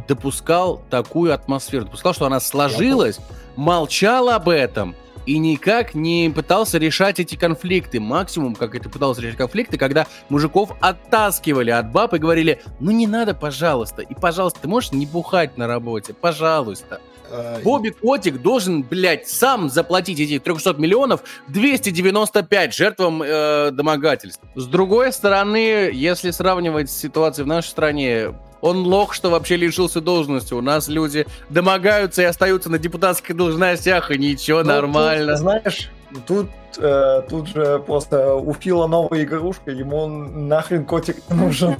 [0.08, 1.86] допускал такую атмосферу.
[1.86, 3.20] Допускал, что она сложилась,
[3.56, 8.00] молчал об этом и никак не пытался решать эти конфликты.
[8.00, 13.08] Максимум, как это пытался решать конфликты, когда мужиков оттаскивали от баб и говорили, ну не
[13.08, 17.02] надо, пожалуйста, и пожалуйста, ты можешь не бухать на работе, пожалуйста.
[17.63, 24.41] Бобби Котик должен, блядь, сам заплатить эти 300 миллионов 295 жертвам э, домогательств.
[24.56, 30.02] С другой стороны, если сравнивать с ситуацией в нашей стране, он лох, что вообще лишился
[30.02, 30.54] должности.
[30.54, 35.34] У нас люди домогаются и остаются на депутатских должностях, и ничего, Ну, нормально.
[35.34, 35.89] тут, знаешь,
[36.28, 41.76] тут, э, тут же просто у Фила новая игрушка, ему нахрен котик нужен.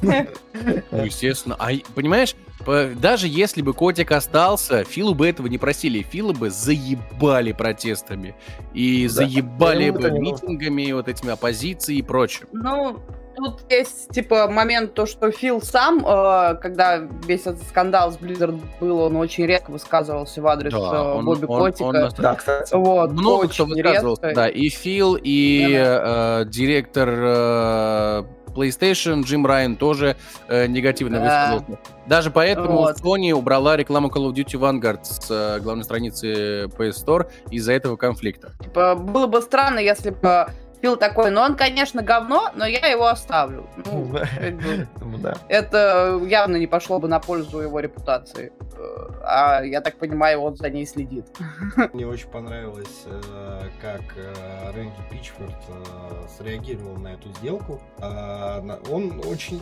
[0.92, 1.56] Ну, естественно.
[1.60, 6.02] А, понимаешь, по- даже если бы котик остался, Филу бы этого не просили.
[6.02, 8.36] Фила бы заебали протестами.
[8.74, 9.14] И Да.
[9.14, 12.48] заебали бы митингами, вот этими оппозицией и прочим.
[12.52, 13.00] Ну,
[13.36, 18.60] тут есть, типа, момент, то, что Фил сам, э, когда весь этот скандал с Blizzard
[18.80, 21.84] был, он очень редко высказывался в адрес Да, э, он- Бобби он- Котика.
[21.84, 22.74] он на- Да, кстати.
[22.74, 24.36] Вот, Много кто высказывался, редко.
[24.42, 24.50] да.
[24.50, 28.24] И Фил, и э, директор э,
[28.56, 30.18] PlayStation Джим Райан тоже
[30.50, 31.54] э, негативно Да.
[31.54, 31.80] высказался.
[32.08, 32.98] Даже поэтому Вот.
[33.00, 37.96] Sony убрала рекламу Call of Duty Vanguard с э, главной страницы PS Store из-за этого
[37.96, 38.52] конфликта.
[38.62, 40.48] Типа, было бы странно, если бы
[40.82, 43.68] Фил такой, ну он, конечно, говно, но я его оставлю.
[43.86, 44.12] Ну,
[45.02, 45.34] Ну, да.
[45.48, 48.52] это явно не пошло бы на пользу его репутации.
[49.24, 51.26] А я так понимаю, он за ней следит.
[51.94, 57.80] Мне очень понравилось, э, как э, Рэнди Пичфорд э, среагировал на эту сделку.
[58.00, 59.62] А, Он очень,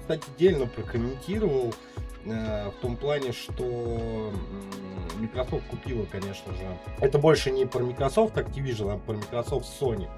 [0.00, 1.72] кстати, дельно прокомментировал
[2.24, 4.32] в том плане, что
[5.18, 6.78] Microsoft купила, конечно же.
[7.00, 10.08] Это больше не про Microsoft Activision, а про Microsoft Sony.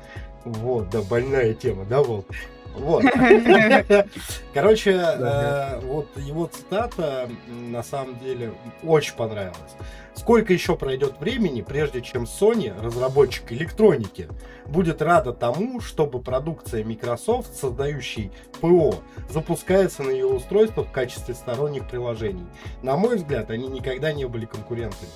[0.44, 2.26] Вот, да, больная тема, да, Волк?
[2.74, 3.04] Вот.
[4.54, 8.52] Короче, э, вот его цитата на самом деле
[8.82, 9.76] очень понравилась.
[10.14, 14.28] Сколько еще пройдет времени, прежде чем Sony, разработчик электроники,
[14.66, 18.30] будет рада тому, чтобы продукция Microsoft, создающей
[18.60, 18.96] ПО,
[19.30, 22.44] запускается на ее устройствах в качестве сторонних приложений.
[22.82, 25.10] На мой взгляд, они никогда не были конкурентами.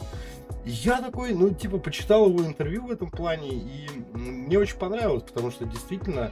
[0.64, 5.50] Я такой, ну, типа, почитал его интервью в этом плане, и мне очень понравилось, потому
[5.50, 6.30] что действительно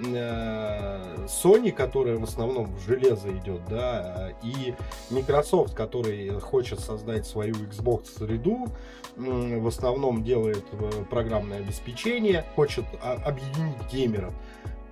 [0.00, 4.74] Sony, которая в основном в железо идет, да, и
[5.10, 8.68] Microsoft, который хочет создать свою Xbox среду,
[9.16, 14.32] в основном делает э, программное обеспечение, хочет а- объединить геймеров.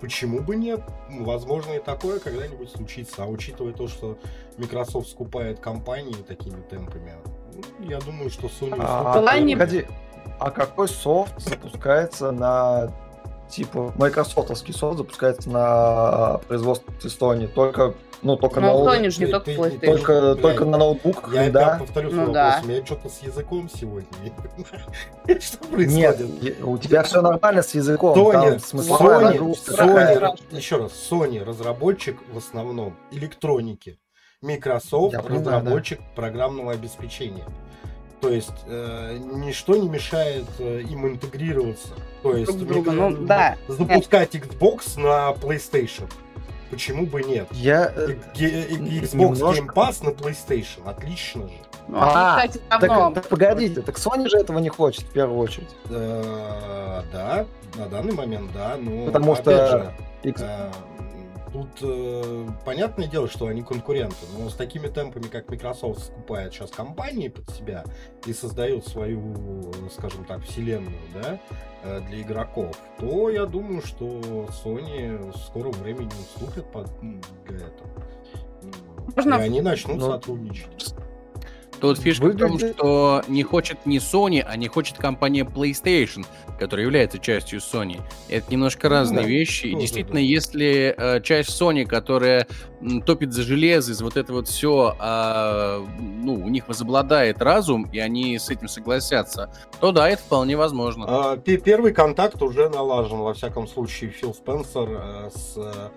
[0.01, 0.81] Почему бы нет?
[1.09, 3.23] Возможно, и такое когда-нибудь случится.
[3.23, 4.17] А учитывая то, что
[4.57, 7.13] Microsoft скупает компании такими темпами,
[7.53, 8.77] ну, я думаю, что Sony...
[8.79, 9.21] А,
[9.55, 9.85] погоди,
[10.39, 12.93] а какой софт запускается на
[13.49, 19.25] типа майкрософтовский софт запускается на производстве Sony только ну только Ну, на Sony же не
[19.27, 19.79] ты- только PlayStation.
[19.85, 20.41] только Блядь.
[20.41, 22.45] только на ноутбуках Я да повторю Ну свой да.
[22.49, 22.65] вопрос.
[22.65, 24.07] У меня что-то с языком сегодня.
[25.39, 26.43] Что нет происходит?
[26.43, 32.37] е- у тебя все нормально с языком Sony, Sony, Sony, еще раз, Sony разработчик в
[32.37, 33.99] основном электроники,
[34.41, 35.57] Microsoft Я понимаю, да.
[35.59, 37.45] разработчик программного обеспечения.
[38.21, 41.89] То есть э, ничто не мешает э, им интегрироваться.
[42.21, 43.55] То есть Друг друга, микро- ну, да.
[43.67, 46.11] запускать Xbox на PlayStation.
[46.69, 47.47] Почему бы нет?
[47.51, 50.79] я э, Xbox немножко- Game Pass на PlayStation.
[50.85, 51.53] Отлично же.
[51.87, 55.39] Ну, А, они, кстати, так, так погодите так Sony же этого не хочет в первую
[55.39, 58.75] очередь Э, да, на данный момент, да.
[58.77, 60.71] Но Потому что же, X- Э,
[61.51, 66.69] Тут э, понятное дело, что они конкуренты, но с такими темпами, как Microsoft скупает сейчас
[66.69, 67.83] компании под себя
[68.25, 71.39] и создает свою, скажем так, вселенную, да,
[71.83, 76.89] э, для игроков, то я думаю, что Sony в скором времени уступит под
[77.47, 77.89] для этого.
[79.15, 79.35] Можно...
[79.35, 80.11] И они начнут но...
[80.11, 80.93] сотрудничать.
[81.79, 82.45] Тут фишка Выглядит...
[82.45, 86.25] в том, что не хочет не Sony, а не хочет компания PlayStation,
[86.59, 88.01] которая является частью Sony.
[88.27, 89.67] Это немножко ну разные да, вещи.
[89.67, 90.21] И действительно, да.
[90.21, 92.47] если э, часть Sony, которая
[92.81, 97.89] м, топит за железо, из вот это вот все, э, ну, у них возобладает разум,
[97.91, 101.05] и они с этим согласятся, то да, это вполне возможно.
[101.07, 105.89] А, первый контакт уже налажен, во всяком случае, Фил Спенсер э, с Э,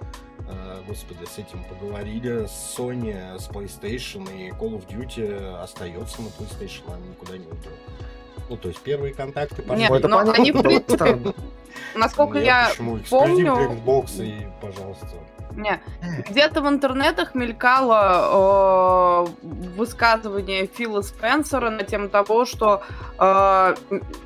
[0.86, 6.94] господи, с этим поговорили, с Sony, с PlayStation, и Call of Duty остается на PlayStation,
[6.94, 7.68] они никуда не уйдут.
[8.48, 11.18] Ну, то есть первые контакты, Нет, но ну, они, в принципе,
[11.94, 12.70] насколько я
[13.08, 13.54] помню...
[13.54, 15.08] Xbox и, пожалуйста.
[15.56, 15.80] Не,
[16.28, 22.82] где-то в интернетах мелькало э, высказывание Фила Спенсера на тему того, что
[23.18, 23.74] э,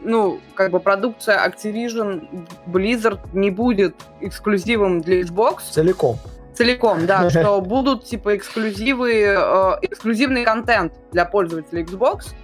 [0.02, 5.70] ну, как бы продукция Activision Blizzard не будет эксклюзивом для Xbox.
[5.70, 6.18] Целиком.
[6.54, 12.34] Целиком, да, что будут типа эксклюзивы, э, эксклюзивный контент для пользователей Xbox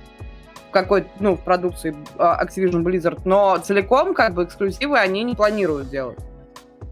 [0.73, 5.91] какой ну, в продукции э, Activision Blizzard, но целиком как бы эксклюзивы они не планируют
[5.91, 6.19] делать.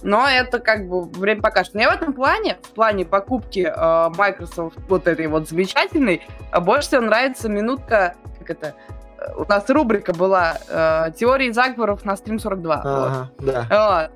[0.03, 1.75] Но это как бы время покажет.
[1.75, 6.89] Мне в этом плане, в плане покупки э, Microsoft вот этой вот замечательной, э, больше
[6.89, 8.75] всего нравится минутка, как это,
[9.19, 12.73] э, у нас рубрика была э, «Теории заговоров на Stream 42».
[12.73, 13.47] Ага, вот.
[13.47, 14.11] да.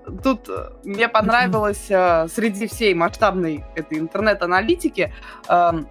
[0.00, 0.10] Вот.
[0.14, 0.48] Э, тут
[0.84, 5.12] мне понравилось э, среди всей масштабной этой интернет-аналитики
[5.48, 5.82] э, Э,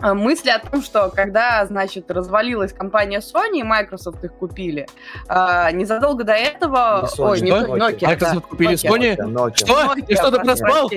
[0.00, 4.86] мысли о том, что когда, значит, развалилась компания Sony, и Microsoft их купили,
[5.28, 7.08] э, незадолго до этого...
[7.16, 7.76] Не Ой, не Nokia.
[7.76, 8.48] Nokia Microsoft да.
[8.48, 9.16] купили Sony?
[9.16, 9.56] Nokia.
[9.56, 9.84] Что?
[9.84, 10.90] Nokia, Ты что-то проспал?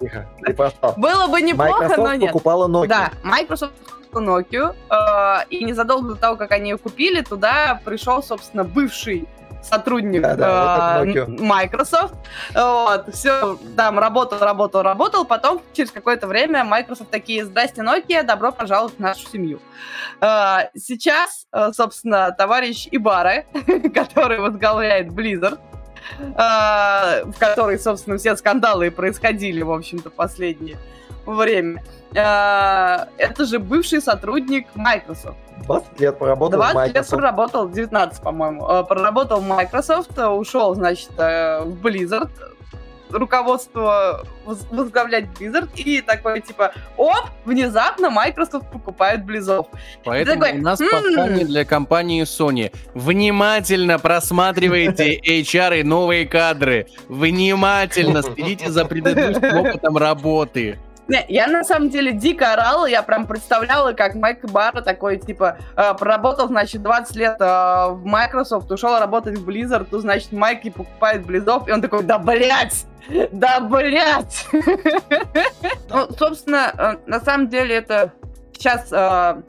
[0.00, 0.94] Тихо, ты проспал.
[0.96, 2.32] Было бы неплохо, Microsoft но нет.
[2.32, 2.88] покупала Nokia.
[2.88, 3.72] Да, Microsoft
[4.10, 9.28] купила Nokia, э, и незадолго до того, как они ее купили, туда пришел, собственно, бывший
[9.64, 12.14] сотрудник да, да, э, Microsoft.
[12.54, 15.24] Вот, все, там работал, работал, работал.
[15.24, 19.60] Потом через какое-то время Microsoft такие, здрасте, Nokia, добро пожаловать в нашу семью.
[20.20, 23.44] Э, сейчас, э, собственно, товарищ Ибара,
[23.94, 25.58] который возглавляет Blizzard,
[26.36, 30.76] в которой, собственно, все скандалы происходили, в общем-то, последнее
[31.24, 31.82] время.
[32.12, 35.38] Это же бывший сотрудник Microsoft.
[35.62, 37.12] 20 лет проработал 20 в Microsoft.
[37.12, 38.68] лет проработал, 19, по-моему.
[38.68, 42.30] Э, проработал в Microsoft, э, ушел, значит, э, в Blizzard,
[43.10, 49.66] руководство возглавлять Blizzard, и такой, типа, оп, внезапно Microsoft покупает Blizzard.
[50.04, 51.02] Поэтому такой, у нас м-м-м.
[51.02, 52.74] послание для компании Sony.
[52.94, 56.86] Внимательно просматривайте HR и новые кадры.
[57.08, 60.78] Внимательно следите за предыдущим опытом работы.
[61.08, 65.58] Не, я на самом деле дико орала, я прям представляла, как Майк Барра такой, типа,
[65.76, 70.64] э, проработал, значит, 20 лет э, в Microsoft, ушел работать в Blizzard, то, значит, Майк
[70.64, 72.86] и покупает Близов, и он такой, да, блядь!
[73.32, 74.46] Да, блядь!
[75.90, 78.12] Ну, собственно, э, на самом деле это
[78.54, 79.42] сейчас э,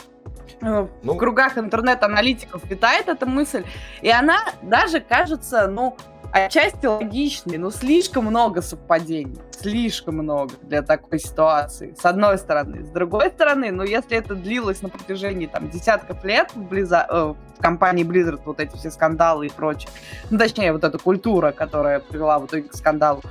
[0.61, 1.15] в ну.
[1.15, 3.63] кругах интернет-аналитиков витает эта мысль,
[4.01, 5.97] и она даже кажется, ну,
[6.35, 9.37] отчасти логичный, но слишком много совпадений.
[9.51, 11.95] Слишком много для такой ситуации.
[11.97, 12.83] С одной стороны.
[12.83, 17.33] С другой стороны, ну если это длилось на протяжении там десятков лет в, Blizzard, э,
[17.57, 19.89] в компании Blizzard, вот эти все скандалы и прочее,
[20.29, 23.21] ну точнее вот эта культура, которая привела в итоге к скандалу,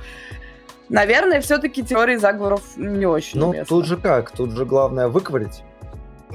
[0.87, 3.39] Наверное, все-таки теории заговоров не очень.
[3.39, 4.29] Ну, тут же как?
[4.29, 5.63] Тут же главное выковырить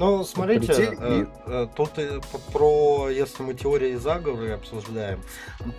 [0.01, 1.27] ну, смотрите, э, и...
[1.45, 2.19] э, тут э,
[2.51, 5.21] про, если мы теории заговора обсуждаем,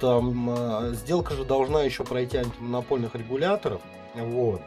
[0.00, 3.82] там э, сделка же должна еще пройти антимонопольных регуляторов,
[4.14, 4.60] вот.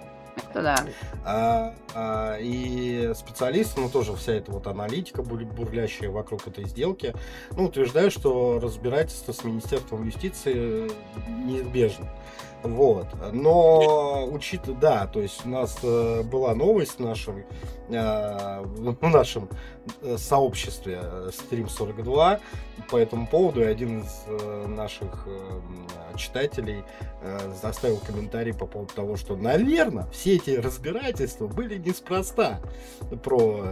[0.50, 0.76] Это да.
[1.24, 7.14] А, а, и специалисты, ну тоже вся эта вот аналитика бурлящая вокруг этой сделки,
[7.52, 10.92] ну, утверждают, что разбирательство с Министерством юстиции
[11.30, 12.10] неизбежно.
[12.66, 13.08] Вот.
[13.32, 17.44] Но учитывая, да, то есть у нас э, была новость в нашем,
[17.90, 19.50] э, в нашем
[20.02, 22.40] э, сообществе э, Stream 42
[22.90, 25.62] по этому поводу, и один из э, наших э,
[26.18, 26.84] читателей
[27.60, 32.62] заставил комментарий по поводу того, что, наверное, все эти разбирательства были неспроста
[33.24, 33.66] про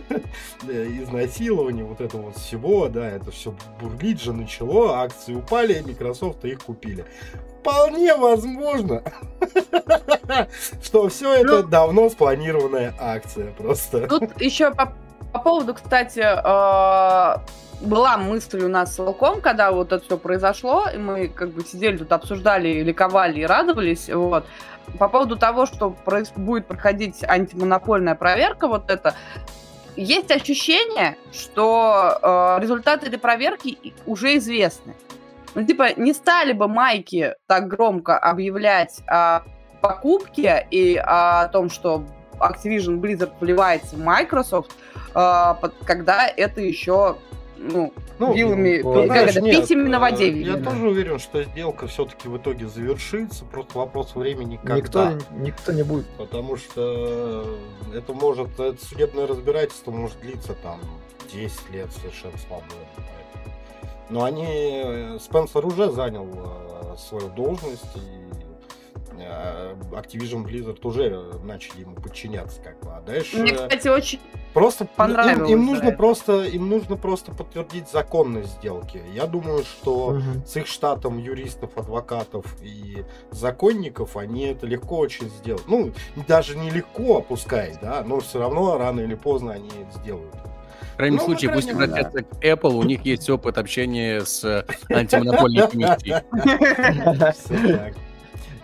[0.62, 6.64] изнасилование вот этого вот всего, да, это все бурлить же начало, акции упали, Microsoft их
[6.64, 7.04] купили
[7.66, 9.02] вполне возможно,
[10.82, 14.06] что все это ну, давно спланированная акция просто.
[14.06, 14.92] Тут еще по
[15.32, 17.38] по поводу, кстати, э,
[17.82, 21.62] была мысль у нас с Луком, когда вот это все произошло, и мы как бы
[21.62, 24.46] сидели тут, обсуждали, ликовали и радовались, вот.
[24.98, 25.94] По поводу того, что
[26.36, 29.14] будет проходить антимонопольная проверка, вот это,
[29.96, 34.94] есть ощущение, что э, результаты этой проверки уже известны.
[35.56, 39.40] Ну, типа, не стали бы майки так громко объявлять о
[39.80, 42.04] покупке и о том, что
[42.38, 44.72] Activision Blizzard вливается в Microsoft,
[45.14, 45.54] э,
[45.86, 47.16] когда это еще
[47.56, 50.42] ну, Ну, вилами, ну, как знаешь, это, нет, письмами на воде, э.
[50.42, 55.12] Я тоже уверен, что сделка все-таки в итоге завершится, просто вопрос времени когда.
[55.14, 56.06] Никто, никто не будет.
[56.18, 57.56] Потому что
[57.94, 60.80] это может, это судебное разбирательство может длиться там
[61.32, 63.15] 10 лет совершенно свободно.
[64.10, 71.80] Но они, э, Спенсер уже занял э, свою должность, и э, Activision Blizzard уже начали
[71.80, 72.90] ему подчиняться, как бы.
[72.94, 74.20] А дальше Мне, кстати, очень
[74.54, 75.96] просто им- понравилось, им, нужно да.
[75.96, 79.02] просто им нужно просто подтвердить законность сделки.
[79.12, 80.44] Я думаю, что Мгм.
[80.46, 85.66] с их штатом юристов, адвокатов и законников они это легко очень сделают.
[85.66, 85.92] Ну,
[86.28, 90.32] даже не легко, пускай, да, но все равно рано или поздно они это сделают.
[90.96, 95.68] В крайнем Ну, случае, пусть обратятся к Apple, у них есть опыт общения с антимонопольной
[95.68, 96.22] комиссией.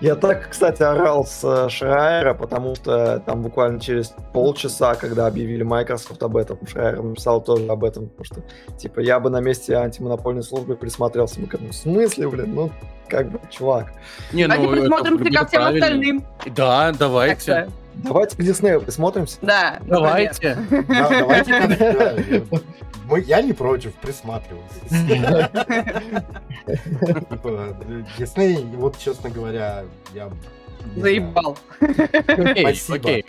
[0.00, 5.62] Я так, кстати, орал с э, Шрайера, потому что там буквально через полчаса, когда объявили
[5.62, 8.42] Microsoft об этом, Шрайер написал тоже об этом, потому что,
[8.78, 11.38] типа, я бы на месте антимонопольной службы присмотрелся.
[11.38, 12.70] Мы говорим, в смысле, блин, ну,
[13.08, 13.92] как бы, чувак.
[14.32, 15.86] Не, Давайте ну, присмотримся ко всем правильно.
[15.86, 16.24] остальным.
[16.56, 17.40] Да, давайте.
[17.42, 19.38] что, Давайте к Диснею присмотримся.
[19.42, 20.00] Да, например.
[20.00, 20.58] Давайте.
[20.88, 21.52] Да, давайте
[23.08, 24.80] мы- Я не против, присматриваться.
[27.30, 27.76] Типа,
[28.18, 29.84] Дисней, вот, честно говоря,
[30.14, 30.30] я...
[30.96, 31.56] Заебал.
[31.80, 33.24] Окей.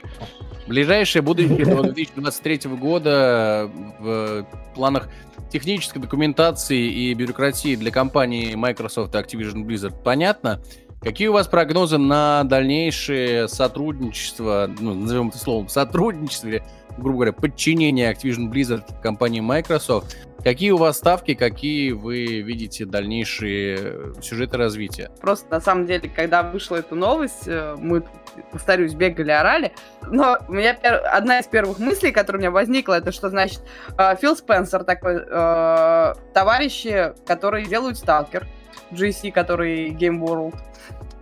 [0.68, 5.10] Ближайшее будущее до 2023 года в планах
[5.52, 10.62] технической документации и бюрократии для компании Microsoft и Activision Blizzard понятно.
[11.04, 16.64] Какие у вас прогнозы на дальнейшее сотрудничество, ну, назовем это словом, сотрудничество, или,
[16.98, 20.16] грубо говоря, подчинение Activision Blizzard компании Microsoft?
[20.46, 25.10] Какие у вас ставки, какие вы видите дальнейшие э, сюжеты развития?
[25.20, 28.04] Просто на самом деле, когда вышла эта новость, э, мы,
[28.52, 29.74] повторюсь, бегали, орали.
[30.10, 33.62] Но у меня пер- одна из первых мыслей, которая у меня возникла, это что значит
[33.98, 38.48] э, Фил Спенсер такой, э, товарищи, которые делают Сталкер,
[38.92, 40.56] GC, который Game World,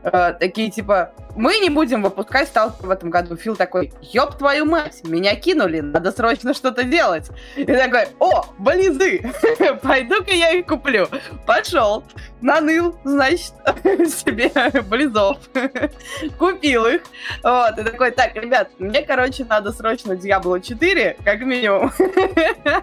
[0.04, 3.36] э, такие типа, мы не будем выпускать Сталкер в этом году.
[3.36, 7.30] Фил такой, ёб твою мать, меня кинули, надо срочно что-то делать.
[7.56, 9.22] И такой, о, близы,
[9.82, 11.08] пойду-ка я их куплю.
[11.46, 12.04] Пошел,
[12.42, 13.54] наныл, значит,
[13.86, 14.52] себе
[14.84, 15.38] близов.
[16.38, 17.02] Купил их.
[17.44, 21.92] Вот, и такой, так, ребят, мне, короче, надо срочно Diablo 4, как минимум.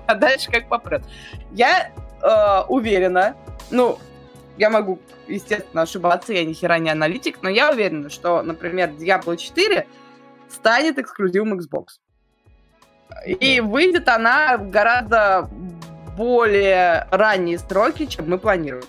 [0.07, 1.03] А дальше как попрет.
[1.53, 1.91] Я
[2.23, 3.37] э, уверена,
[3.71, 3.99] ну,
[4.59, 4.99] я могу,
[5.29, 9.87] естественно, ошибаться, я ни хера не аналитик, но я уверена, что, например, Diablo 4
[10.49, 12.01] станет эксклюзивом Xbox.
[13.27, 15.49] И выйдет она в гораздо
[16.17, 18.85] более ранние сроки, чем мы планируем.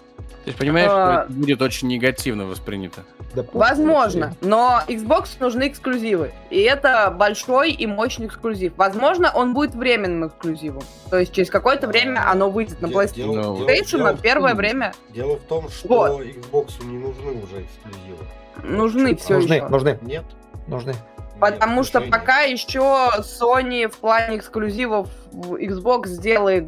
[0.50, 1.26] Ты же понимаешь, А.
[1.26, 3.04] что это будет очень негативно воспринято.
[3.36, 6.32] Да Возможно, но Xbox нужны эксклюзивы.
[6.50, 8.74] И это большой и мощный эксклюзив.
[8.76, 10.82] Возможно, он будет временным эксклюзивом.
[11.12, 13.14] То есть через какое-то время оно выйдет на PlayStation.
[13.14, 16.22] дело- Ну, дело- дело первое том- время Дело в том, что Вот.
[16.24, 18.26] Xbox не нужны уже эксклюзивы.
[18.64, 19.68] нужны все Нужны, еще.
[19.68, 20.24] нужны, Нет.
[20.66, 20.96] нужны.
[21.40, 22.80] Потому Нет, что пока еще
[23.20, 26.68] Sony в плане эксклюзивов в Xbox сделает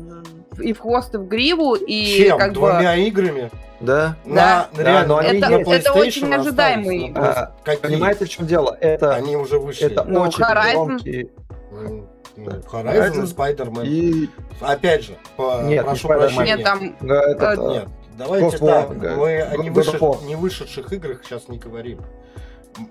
[0.60, 2.38] и в хвост, и в гриву, и Чем?
[2.38, 2.54] как бы...
[2.56, 3.50] Двумя играми?
[3.80, 4.16] Да.
[4.26, 4.70] Да.
[4.74, 5.46] На, Да, реально, но они на.
[5.46, 7.22] Это- это PlayStation очень ожидаемые остались, игры.
[7.66, 7.78] ну, А?
[7.82, 8.78] Понимаете, в чем дело?
[8.80, 9.88] Это, Они уже вышли.
[9.88, 10.86] это Ну, очень Horizon.
[10.86, 11.30] громкие.
[11.72, 13.88] Ну, ну, Horizon Spider-Man.
[13.88, 14.30] И
[14.60, 16.56] Опять же, по, Нет, прошу не прощения.
[16.58, 16.96] Нет, там...
[17.02, 17.88] э, этот, Э, Нет,
[18.18, 19.16] давайте так, да.
[19.16, 20.26] мы о God не, of вышед- War.
[20.26, 22.00] не вышедших играх сейчас не говорим.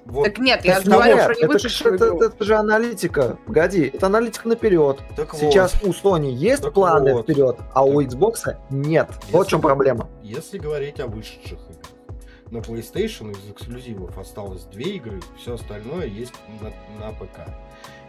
[0.04, 2.22] Вот, Так нет, я же говорю про не это, вышедшую это- игру.
[2.22, 3.38] это же аналитика.
[3.46, 4.98] Погоди, это аналитика наперед.
[5.16, 7.22] так вот, Сейчас у Sony есть Так планы вот.
[7.24, 8.12] вперед, а у Так.
[8.12, 9.08] Xbox нет.
[9.08, 10.08] Вот в Если- чем проблема.
[10.22, 11.86] если говорить о вышедших играх,
[12.50, 16.68] на PlayStation из эксклюзивов осталось две игры, все остальное есть на,
[17.06, 17.48] на ПК.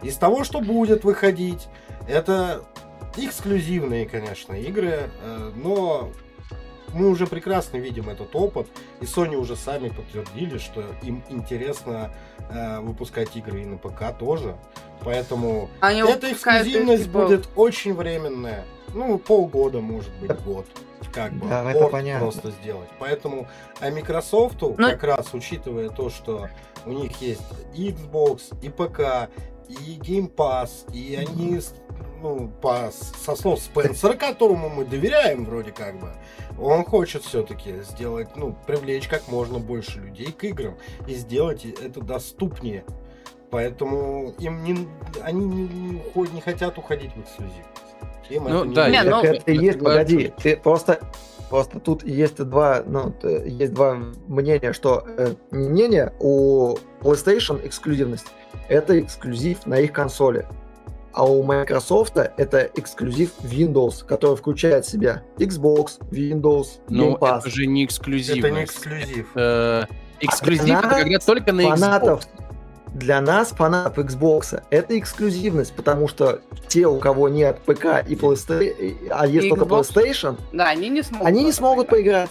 [0.02, 1.68] Из того, что будет выходить,
[2.08, 2.62] это
[3.16, 6.10] эксклюзивные, конечно, игры, э, но
[6.92, 8.66] мы уже прекрасно видим этот опыт,
[9.00, 12.12] и Sony уже сами подтвердили, что им интересно
[12.50, 14.56] э, выпускать игры и на ПК тоже.
[15.04, 18.64] Поэтому Они эта эксклюзивность типа, будет очень временная.
[18.94, 20.66] Ну, полгода, может быть, год.
[21.12, 22.26] Как бы Да, это понятно.
[22.26, 22.88] просто сделать.
[22.98, 23.48] Поэтому,
[23.80, 26.48] а Microsoft, Ну- как раз учитывая то, что
[26.86, 27.42] у них есть
[27.74, 29.28] и Xbox, и ПК,
[29.68, 31.60] и Game Pass, и они,
[32.20, 36.08] ну, по, со слов Спенсера, которому мы доверяем вроде как бы,
[36.60, 42.00] он хочет все-таки сделать, ну, привлечь как можно больше людей к играм и сделать это
[42.00, 42.84] доступнее.
[43.50, 44.88] Поэтому им не,
[45.22, 47.66] они не, не, не хотят уходить в эксклюзив.
[48.30, 51.00] Им ну, это да, не, ну, это и есть, погоди, ты просто
[51.52, 58.28] Просто тут есть два, ну, есть два мнения, что э, мнение у PlayStation эксклюзивность
[58.68, 60.46] это эксклюзив на их консоли.
[61.12, 67.40] А у Microsoft это эксклюзив Windows, который включает в себя Xbox, Windows, Game Pass.
[67.40, 68.38] это же не эксклюзив.
[68.38, 69.30] Это не эксклюзив.
[69.32, 69.88] Это,
[70.20, 72.42] эксклюзив а это когда только на фанатов, Xbox.
[72.94, 79.08] Для нас, фанатов Xbox, это эксклюзивность, потому что те, у кого нет ПК и PlayStation,
[79.10, 82.30] а есть только PlayStation, да, они не смогут, они не смогут поиграть.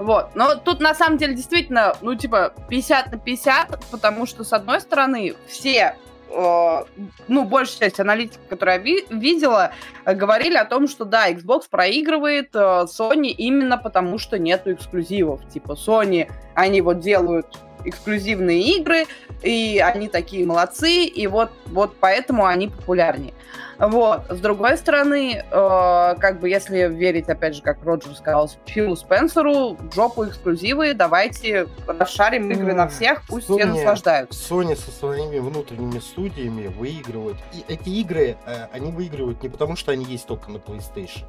[0.00, 0.34] Вот.
[0.34, 4.80] Но тут на самом деле действительно, ну, типа, 50 на 50, потому что, с одной
[4.80, 5.94] стороны, все
[6.30, 6.84] э,
[7.28, 9.72] ну, большая часть аналитиков, которые я ви- видела,
[10.06, 15.46] э, говорили о том, что да, Xbox проигрывает э, Sony именно потому, что нету эксклюзивов.
[15.50, 19.04] Типа Sony, они вот делают эксклюзивные игры,
[19.42, 23.34] и они такие молодцы, и вот, вот поэтому они популярнее.
[23.80, 24.22] Вот.
[24.28, 29.78] С другой стороны, э, как бы если верить, опять же, как Роджер сказал, Филу Спенсеру,
[29.94, 34.54] жопу эксклюзивы, давайте расшарим игры на всех, пусть Sony, все наслаждаются.
[34.54, 37.38] Sony со своими внутренними студиями выигрывают.
[37.54, 41.24] И эти игры, э, они выигрывают не потому, что они есть только на PlayStation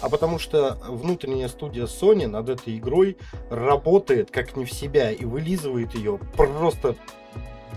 [0.00, 3.18] а потому что внутренняя студия Sony над этой игрой
[3.50, 6.96] работает как не в себя и вылизывает ее просто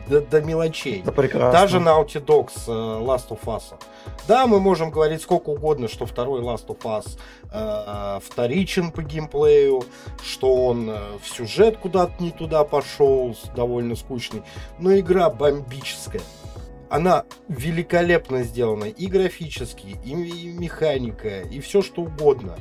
[0.08, 1.02] до, до мелочей.
[1.02, 1.52] Это прекрасно.
[1.52, 3.74] Даже Naughty Dog с uh, Last of Us.
[4.28, 7.18] Да, мы можем говорить сколько угодно, что второй Last of Us
[7.54, 9.84] uh, вторичен по геймплею,
[10.24, 14.44] что он uh, в сюжет куда-то не туда пошел, довольно скучный.
[14.80, 16.22] Но игра бомбическая
[16.90, 22.56] она великолепно сделана и графически, и механика, и все что угодно.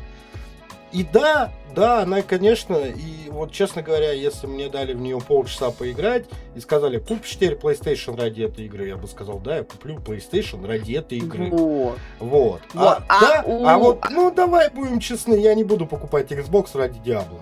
[0.97, 5.71] И да, да, она, конечно, и вот, честно говоря, если мне дали в нее полчаса
[5.71, 6.25] поиграть
[6.55, 10.67] и сказали, купишь теперь PlayStation ради этой игры, я бы сказал, да, я куплю PlayStation
[10.67, 11.51] ради этой игры.
[11.51, 11.99] Вот.
[12.19, 12.63] Вот.
[12.75, 13.67] А, а, да, у...
[13.67, 17.41] а вот, ну, давай будем честны, я не буду покупать Xbox ради Diablo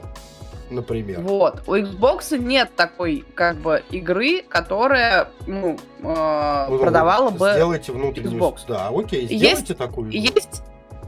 [0.70, 1.20] например.
[1.20, 1.62] Вот.
[1.68, 8.40] У Xbox нет такой, как бы, игры, которая, ну, э, ну продавала бы Сделайте внутреннюю...
[8.40, 8.60] Xbox.
[8.66, 10.18] Да, окей, сделайте есть, такую игру.
[10.18, 10.62] Есть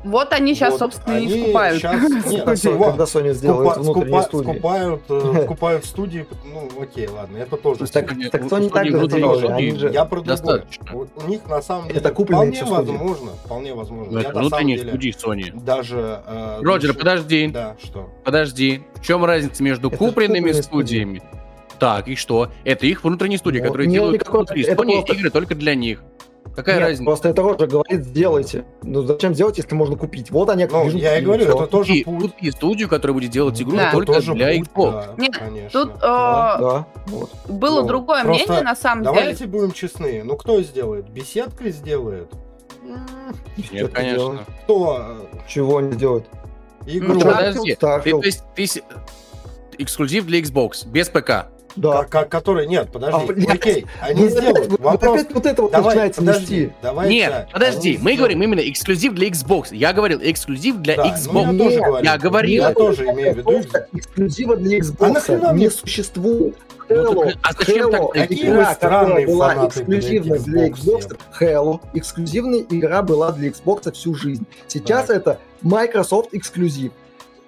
[0.06, 1.78] вот они сейчас, вот, собственно, они и скупают.
[1.78, 4.52] Сейчас, нет, когда Sony сделает скупа, внутренние скупа, студии.
[4.52, 7.86] Скупают, э, скупают студии, ну, окей, ладно, это тоже.
[7.86, 9.90] Так, так Sony так же делали, они же...
[9.90, 10.64] Я про другое.
[10.92, 14.18] У них, на самом деле, это вполне возможно, вполне возможно.
[14.18, 15.64] Это внутренние студии Sony.
[15.64, 16.22] Даже...
[16.26, 17.48] Э, Роджер, подожди.
[17.48, 18.10] Да, что?
[18.24, 18.82] Подожди.
[18.94, 21.22] В чем разница между купленными студиями?
[21.78, 22.50] Так, и что?
[22.64, 26.02] Это их внутренние студии, которые делают внутри Sony игры только для них.
[26.56, 27.04] Какая Нет, разница?
[27.04, 28.64] Просто это Роджер говорит, сделайте.
[28.82, 30.30] Ну зачем делать, если можно купить?
[30.30, 31.54] Вот они ну, Я и говорю, все.
[31.54, 32.32] это тоже путь.
[32.32, 33.92] Купи студию, которая будет делать игру да.
[33.92, 34.92] только тоже для путь, Xbox.
[34.92, 35.70] Да, Нет, конечно.
[35.82, 37.30] тут да, э, да, вот.
[37.46, 39.36] было ну, другое мнение на самом давайте деле.
[39.36, 40.22] Давайте будем честны.
[40.24, 41.10] Ну кто сделает?
[41.10, 42.32] Беседка сделает?
[43.70, 44.18] Нет, конечно.
[44.18, 44.40] Делает?
[44.64, 45.28] Кто?
[45.46, 46.24] Чего не сделает?
[46.86, 47.14] Игру.
[47.14, 48.66] Ну, подожди, ты, то есть ты,
[49.76, 51.48] эксклюзив для Xbox, без ПК.
[51.76, 52.04] Да.
[52.04, 54.68] Как, который, нет, подожди, а, окей, они ну, сделают.
[54.68, 56.72] Вот, Вопрос, опять вот это вот давай, начинается подожди, нести.
[56.82, 58.18] Давай, нет, так, подожди, мы сделают.
[58.18, 59.68] говорим именно эксклюзив для Xbox.
[59.74, 61.52] Я говорил эксклюзив для да, Xbox.
[61.52, 62.62] Ну, я, тоже говорю, я говорил.
[62.62, 63.62] Я тоже имею в виду.
[63.92, 66.56] Эксклюзива для Xbox а не существует.
[66.88, 73.32] Ну, так, а зачем Halo, так игра, была эксклюзивной для Xbox, Halo, эксклюзивная игра была
[73.32, 74.46] для Xbox всю жизнь.
[74.68, 75.16] Сейчас так.
[75.16, 76.92] это Microsoft эксклюзив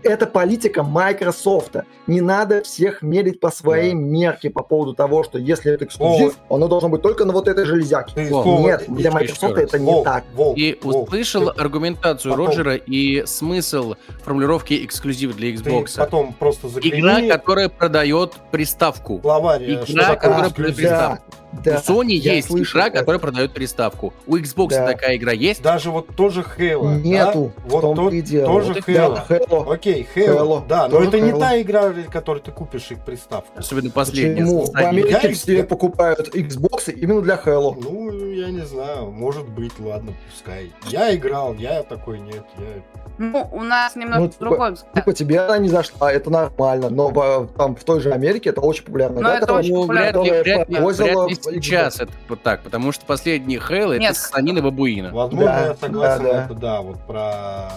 [0.02, 1.76] это политика Microsoft.
[2.06, 3.98] Не надо всех мерить по своей да.
[3.98, 6.56] мерке по поводу того, что если это эксклюзив, О.
[6.56, 8.30] оно должно быть только на вот этой железяке.
[8.30, 8.60] О.
[8.60, 10.04] Нет, для Microsoft это не О.
[10.04, 10.24] так.
[10.36, 10.54] О.
[10.56, 11.52] И услышал О.
[11.52, 12.46] аргументацию потом.
[12.46, 15.92] Роджера и смысл формулировки эксклюзив для Xbox.
[15.94, 17.00] Ты потом просто загляни...
[17.00, 19.18] Игра, которая продает приставку.
[19.18, 21.24] Главарь, Игра, которая продает приставку.
[21.30, 24.12] Да, у Sony есть слышал, игра, которая продает приставку.
[24.26, 24.86] У Xbox да.
[24.86, 25.62] такая игра есть?
[25.62, 27.00] Даже вот тоже Halo.
[27.00, 27.52] Нету.
[27.56, 27.62] Да?
[27.68, 28.46] Вот то, и дело.
[28.46, 29.14] тоже вот Halo.
[29.14, 29.72] Да, Halo.
[29.72, 30.38] Окей, Halo.
[30.38, 30.66] Halo.
[30.68, 31.32] Да, но это Halo.
[31.32, 33.50] не та игра, которую ты купишь их приставку.
[33.56, 34.42] Особенно последняя.
[34.42, 34.66] Почему?
[34.66, 37.76] В Америке все покупают Xbox именно для Halo.
[37.80, 39.10] Ну, я не знаю.
[39.10, 40.72] Может быть, ладно, пускай.
[40.88, 42.44] Я играл, я такой нет.
[42.58, 42.82] Я...
[43.18, 44.94] Ну, у нас немного ну, другой взгляд.
[44.94, 46.88] Типа тебе она не зашла, это нормально.
[46.88, 49.20] Но там в той же Америке это очень популярно.
[49.20, 50.22] Но да, это очень популярно.
[50.22, 54.14] Вряд ли, вряд ли, вряд ли сейчас это вот так, потому что последний Хейл это
[54.14, 55.12] санина бабуина.
[55.12, 56.44] Возможно, да, я согласен, да, да.
[56.44, 57.68] это да, вот про...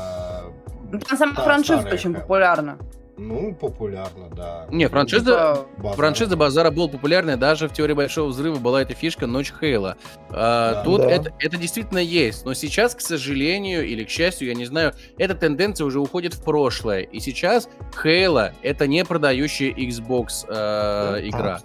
[0.91, 2.77] Там сама франшиза очень популярна.
[3.17, 4.65] Ну, популярно, да.
[4.71, 5.95] Не, франшиза, Базар.
[5.95, 9.97] франшиза Базара была популярная, даже в теории Большого Взрыва была эта фишка Ночь Хейла.
[10.31, 10.83] А, Да.
[10.83, 11.11] тут Да.
[11.11, 15.35] Это, это действительно есть, но сейчас, к сожалению или к счастью, я не знаю, эта
[15.35, 17.01] тенденция уже уходит в прошлое.
[17.01, 17.69] И сейчас
[18.01, 21.61] Хейла это не продающая Xbox э, игра.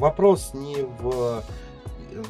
[0.00, 1.44] Вопрос не в,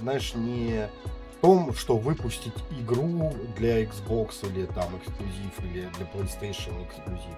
[0.00, 0.88] знаешь, не
[1.36, 7.36] в том, что выпустить игру для Xbox или там эксклюзив, или для PlayStation эксклюзив.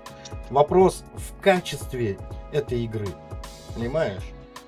[0.48, 2.18] Вопрос в качестве
[2.50, 3.08] этой игры.
[3.74, 4.22] Понимаешь?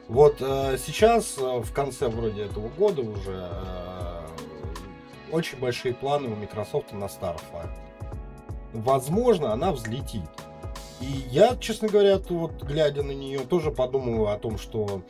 [0.06, 4.26] Вот э, сейчас, э, в конце вроде этого года уже, э,
[5.32, 7.70] очень большие планы у Microsoft на Starfield.
[8.74, 10.28] Возможно, она взлетит.
[11.00, 15.02] И я, честно говоря, вот глядя на нее, тоже подумываю о том, что,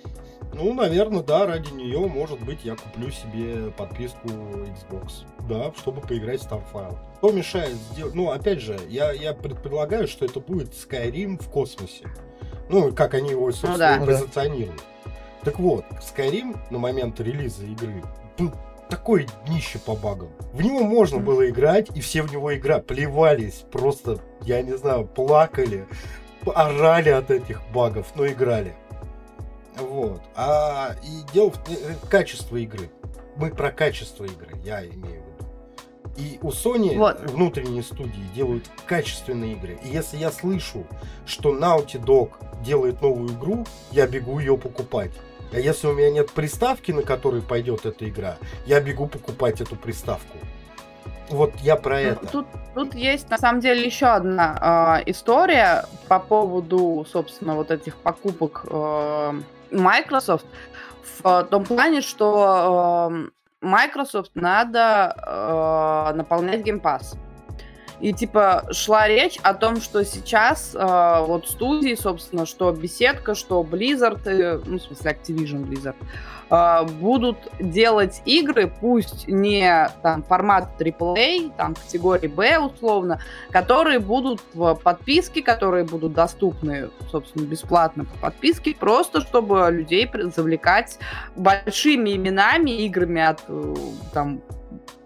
[0.54, 6.40] ну, наверное, да, ради нее, может быть, я куплю себе подписку Xbox, да, чтобы поиграть
[6.42, 6.96] в Starfield.
[7.18, 8.14] Что мешает сделать?
[8.14, 12.08] Ну, опять же, я, я пред- предлагаю, что это будет Skyrim в космосе.
[12.68, 13.96] Ну, как они его, собственно, да.
[13.96, 14.82] и позиционируют.
[15.42, 18.02] Так вот, Skyrim на момент релиза игры
[18.38, 18.52] был
[18.88, 20.30] такое днище по багам.
[20.52, 25.06] В него можно было играть, и все в него игра плевались, просто, я не знаю,
[25.06, 25.86] плакали,
[26.54, 28.74] орали от этих багов, но играли.
[29.78, 30.22] Вот.
[30.36, 32.90] А и дело в э, качество игры.
[33.36, 35.34] Мы про качество игры, я имею в виду.
[36.16, 37.20] И у Sony Вот.
[37.30, 39.78] внутренние студии делают качественные игры.
[39.84, 40.86] И если я слышу,
[41.26, 42.30] что Naughty Dog
[42.62, 45.10] делает новую игру, я бегу ее покупать.
[45.52, 49.76] А если у меня нет приставки, на которой пойдет эта игра, я бегу покупать эту
[49.76, 50.38] приставку.
[51.30, 52.26] Вот я про Ну, это.
[52.26, 57.96] Тут, тут есть на самом деле еще одна э, история по поводу, собственно, вот этих
[57.96, 59.40] покупок э,
[59.74, 60.46] Microsoft
[61.02, 63.28] в э, том плане, что э,
[63.60, 67.16] Microsoft надо э, наполнять Game Pass.
[68.04, 73.62] И типа шла речь о том, что сейчас э, вот студии, собственно, что беседка, что
[73.62, 75.96] Blizzard, ну, в смысле Activision Blizzard,
[76.50, 84.42] э, будут делать игры, пусть не там формат AAA, там категории B условно, которые будут
[84.52, 90.98] в подписке, которые будут доступны, собственно, бесплатно по подписке, просто чтобы людей завлекать
[91.36, 93.74] большими именами, играми от э,
[94.12, 94.42] там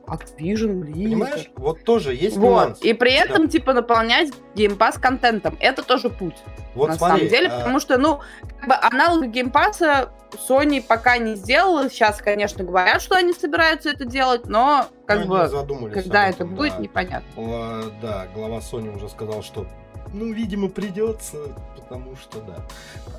[0.09, 0.93] Activision, Blizzard.
[1.05, 1.51] Понимаешь?
[1.57, 2.51] Вот тоже есть Вот.
[2.67, 2.83] нюанс.
[2.83, 5.57] И при этом, типа, наполнять Game Pass контентом.
[5.61, 6.37] Это тоже путь,
[6.75, 7.49] Вот на смотри, самом деле.
[7.49, 8.21] а, Потому что, ну,
[8.61, 10.11] как бы аналог Game Pass а
[10.49, 11.89] Sony пока не сделала.
[11.89, 16.29] Сейчас, конечно, говорят, что они собираются это делать, но, как ну, бы, задумались когда об
[16.31, 16.79] это этом, будет, да.
[16.79, 17.29] непонятно.
[17.37, 19.67] О, Да, глава Sony уже сказал, что
[20.13, 21.37] ну, видимо, придется,
[21.77, 22.65] потому что да.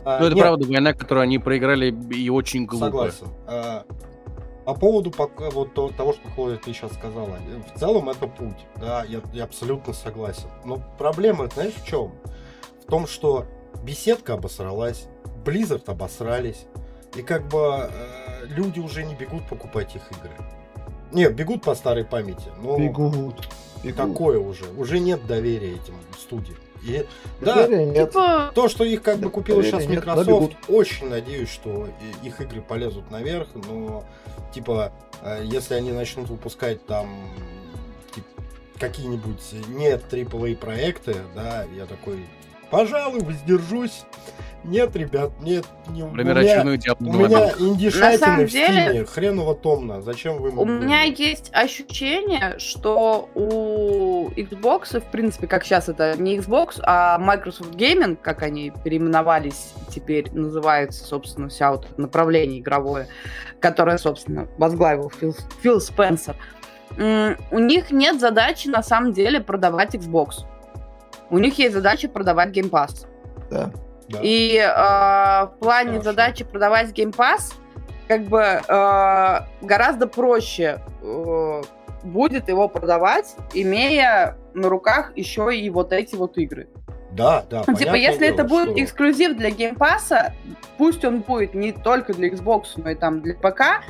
[0.06, 2.86] А, Ну, это нет, правда война, которую они проиграли и очень глупо.
[2.86, 3.28] Согласен.
[3.48, 3.86] А,
[4.70, 5.12] По поводу
[5.52, 9.20] вот то- того, что Хлоя ты сейчас сказала, э, в целом это путь, да, я,
[9.34, 10.48] я абсолютно согласен.
[10.64, 12.12] Но проблема, знаешь, в чем?
[12.84, 13.48] В том, что
[13.82, 15.08] беседка обосралась,
[15.44, 16.68] Blizzard обосрались,
[17.16, 20.34] и как бы э, люди уже не бегут покупать их игры.
[21.12, 23.48] Не, бегут по старой памяти, но Бегут.
[23.82, 23.98] бегут.
[23.98, 26.60] такое уже, уже нет доверия этим студиям.
[26.84, 27.06] И,
[27.42, 28.12] да, нет.
[28.12, 31.90] Типа, то, что их как бы купила сейчас нет, Microsoft, очень надеюсь, что
[32.24, 34.04] их игры полезут наверх, но
[34.54, 37.10] типа, э, если они начнут выпускать там
[38.16, 38.24] тип,
[38.80, 42.26] какие-нибудь не AAA проекты, да, я такой,
[42.70, 44.06] пожалуй, воздержусь.
[44.66, 47.66] Нет, ребят, нет, не у Например, меня, очередную у меня 2.
[47.66, 54.30] индишатины самом в деле- Стиме, хреново томно, зачем вы У меня есть ощущение, что у
[54.32, 60.30] Xbox, в принципе, как сейчас это не Xbox, а Microsoft Gaming, как они переименовались, теперь
[60.34, 63.08] называется, собственно, вся вот направление игровое,
[63.62, 66.36] которое, собственно, возглавил Фил, Фил Спенсер.
[66.98, 70.44] У них нет задачи, на самом деле, продавать Xbox.
[71.30, 73.06] У них есть задача продавать Game Pass.
[73.50, 73.72] Да.
[74.10, 74.20] Да.
[74.24, 76.04] И э, в плане Хорошо.
[76.04, 77.54] задачи продавать Game Pass,
[78.08, 81.62] как бы э, гораздо проще э,
[82.04, 86.68] будет его продавать, имея на руках еще и вот эти вот игры.
[87.12, 87.64] Да, да.
[87.68, 90.32] Ну, типа, если это дело, будет что- эксклюзив для Game Pass,
[90.78, 93.84] пусть он будет не только для Xbox, но и там для ПК,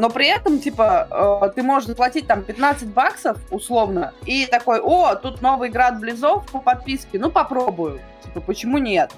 [0.00, 5.14] но при этом, типа, э, ты можешь заплатить там 15 баксов, условно, и такой, о,
[5.14, 8.00] тут новая игра от Близов по подписке, ну попробую.
[8.24, 9.12] Типа, почему нет?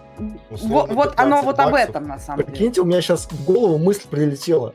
[0.50, 2.50] Вот, вот оно 15 вот об этом, на самом деле.
[2.50, 4.74] Прикиньте, у меня сейчас в голову мысль прилетела.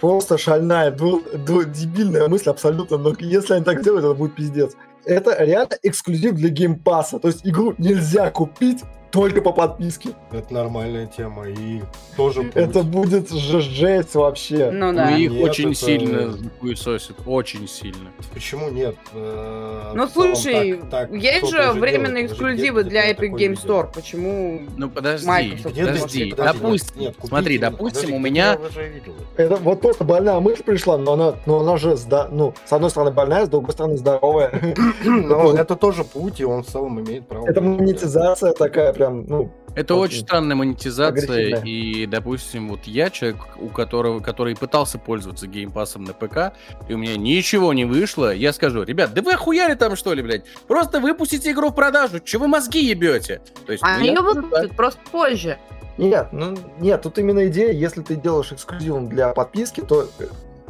[0.00, 4.72] Просто шальная, ду- ду- дебильная мысль абсолютно, но если они так сделают, это будет пиздец.
[5.04, 7.20] Это реально эксклюзив для Game Pass а.
[7.20, 8.82] То есть игру нельзя купить
[9.12, 10.10] только по подписке.
[10.32, 11.46] Это нормальная тема.
[11.48, 11.82] И
[12.16, 12.52] тоже путь.
[12.56, 14.70] Это будет же жесть вообще.
[14.70, 15.10] Ну Ну, да.
[15.16, 18.10] их Нет, очень это- сильно хуесосит, очень сильно.
[18.32, 18.96] Почему нет?
[19.12, 23.62] Э, Ну слушай, так- так есть же временные эксклюзивы где- для где Epic Game?
[23.62, 23.88] Store.
[23.92, 24.62] Почему?
[24.76, 28.58] Ну подожди, Microsoft, подожди, подожди, допустим, смотри, допустим, подожди, у меня-.
[29.36, 31.96] Это вот просто больная мысль пришла, но она, но она же,
[32.30, 34.50] ну, с одной стороны больная, с другой стороны здоровая.
[35.04, 37.46] Ну, это тоже путь, и он в целом имеет право.
[37.48, 43.38] Это монетизация такая прям, ну, Это очень, Очень странная монетизация, и, допустим, вот я человек,
[43.58, 46.52] у которого, который пытался пользоваться геймпасом на ПК,
[46.88, 50.22] и у меня ничего не вышло, я скажу, ребят, да вы охуяли там что ли,
[50.22, 50.44] блядь?
[50.68, 53.40] Просто выпустите игру в продажу, че вы мозги ебете?
[53.66, 55.58] То есть, А меня- ее выпустят просто позже.
[55.96, 60.24] нет, ну, нет, тут именно идея, если ты делаешь эксклюзивом для подписки, то э,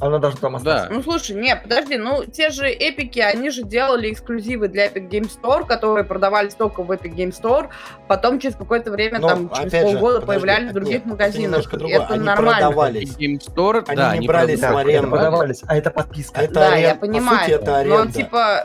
[0.07, 0.89] она должна там остаться.
[0.89, 0.95] Да.
[0.95, 5.31] Ну слушай, не, подожди, ну те же эпики, они же делали эксклюзивы для Epic Game
[5.31, 7.69] Store, которые продавались только в Epic Game Store,
[8.09, 10.93] потом через какое-то время, Но, там, через опять же, полгода подожди, появлялись в это других
[10.93, 11.71] нет, это магазинах.
[11.71, 11.95] другое.
[11.97, 12.53] Это Они нормально.
[12.53, 13.17] продавались.
[13.17, 15.59] Game Store, Они да, не они брали продавались.
[15.63, 16.41] это а это подписка.
[16.41, 17.41] Это Да, арен- я по понимаю.
[17.41, 18.13] сути, это Но аренда.
[18.13, 18.65] типа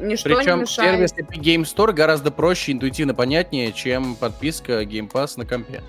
[0.00, 0.90] ничто Причем не мешает.
[1.10, 5.80] сервис Epic Game Store гораздо проще, интуитивно понятнее, чем подписка Game Pass на компе.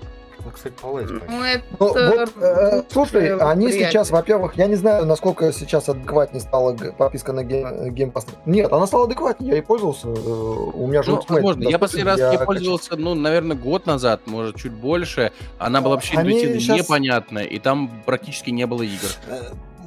[0.54, 1.64] Кстати, полазь, Ну, это...
[1.78, 3.90] Ну, вот, э, слушай, э, они приятно.
[3.90, 8.26] сейчас, во-первых, я не знаю, насколько сейчас адекватнее стала подписка на Game, Game Pass.
[8.46, 10.08] Нет, она стала адекватнее, я и пользовался.
[10.08, 11.68] э, У меня же Ну, Ultimate возможно.
[11.68, 12.46] Я последний раз я не качал.
[12.46, 15.32] пользовался, ну, наверное, год назад, может, чуть больше.
[15.58, 19.08] Она была вообще Они интуитивно щас- непонятная, и там практически не было игр.
[19.28, 19.40] Э,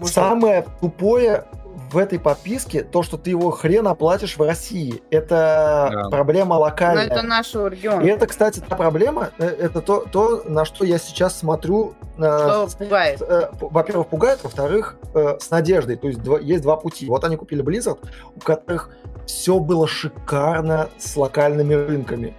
[0.03, 1.45] Самое тупое
[1.91, 5.01] в этой подписке то, что ты его хрен оплатишь в России.
[5.09, 6.09] Это Да.
[6.09, 7.05] проблема Ну, локальная.
[7.05, 8.01] это нашего И региона.
[8.05, 11.93] это, кстати, та проблема, э, это то, то на что я сейчас смотрю.
[12.17, 13.21] э, Что с- пугает.
[13.21, 15.97] э, во-первых, пугает, во-вторых, э, с надеждой.
[15.97, 17.05] То есть два- есть два пути.
[17.07, 17.99] Вот они купили Blizzard,
[18.35, 18.89] у которых
[19.27, 22.35] все было шикарно с локальными рынками.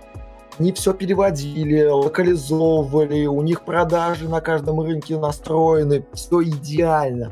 [0.59, 7.30] Они все переводили, локализовывали, у них продажи на каждом рынке настроены, все идеально.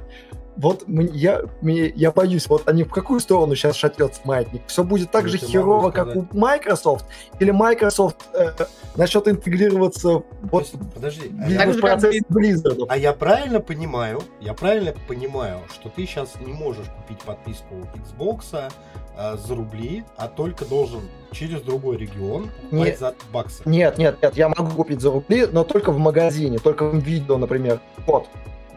[0.56, 4.62] Вот я, мне- я боюсь, вот они в какую сторону сейчас шатнется маятник?
[4.66, 6.26] Все будет так Я же херово, как у.
[6.32, 7.04] Microsoft?
[7.40, 8.52] Или Microsoft э,
[8.96, 12.86] начнет интегрироваться вот Подожди, а в же, как бизнес-процесс Blizzard?
[12.88, 18.70] А я правильно понимаю, я правильно понимаю, что ты сейчас не можешь купить подписку Xbox
[19.18, 21.00] а, за рубли, а только должен
[21.32, 23.62] через другой регион Не- покупать за баксы.
[23.66, 27.36] Нет, нет, нет, я могу купить за рубли, но только в магазине, только в видео,
[27.38, 27.80] например.
[28.06, 28.26] Вот.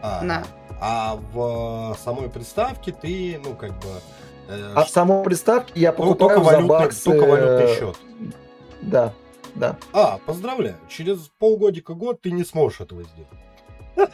[0.02, 0.44] А, Да.
[0.80, 3.88] А в самой приставке ты, ну, как бы...
[4.48, 7.04] э, А в самой приставке я ну, покупаю только, за валютный, баксы.
[7.04, 7.96] только валютный э, счет.
[8.80, 9.12] Да,
[9.54, 9.76] да.
[9.92, 13.28] А, поздравляю, через полгодика-год ты не сможешь этого сделать.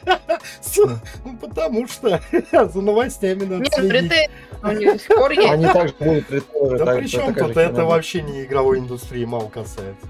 [1.24, 2.20] Ну, потому что
[2.52, 4.30] за новостями надо Нет, следить.
[4.62, 6.78] Они также будут притворы.
[6.78, 10.06] Да при чем тут это вообще не игровой индустрии мало касается.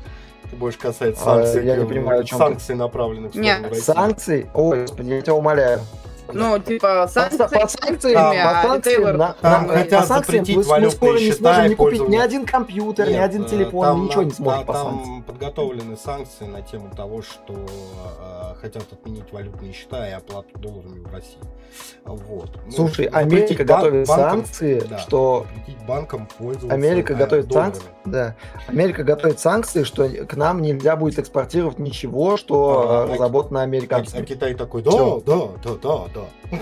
[0.50, 3.56] Ты больше касается А, санкций, я не э, понимаю, о чем санкций, направленных в Не,
[3.56, 3.74] сторону.
[3.80, 4.50] Санкции?
[4.54, 5.80] Ой, господи, я тебя умоляю.
[6.32, 10.44] Ну, типа, санкции, по санкциям, санкциями, а, по а санкциям, на- Там хотят по санкциям
[10.44, 13.84] запретить мы- скоро не сможем не купить ни один компьютер, ни Нет, один э, телефон,
[13.86, 15.22] там ничего на- не сможет да, по Там санкциям.
[15.22, 21.12] подготовлены санкции на тему того, что э, хотят отменить валютные счета и оплату долларами в
[21.12, 21.38] России.
[22.04, 22.50] Вот.
[22.66, 25.46] Ну, Слушай, Америка бан- готовит банкам- санкции, да, что
[25.86, 27.72] банкам пользоваться Америка э, готовит долларами.
[27.74, 28.36] санкции, да.
[28.68, 33.60] Америка готовит санкции, что к нам нельзя будет экспортировать ничего, что А, э, а- разработано
[33.60, 34.24] А, а американцами.
[34.24, 34.90] Китай такой, да,
[35.26, 36.58] да, да, да, да.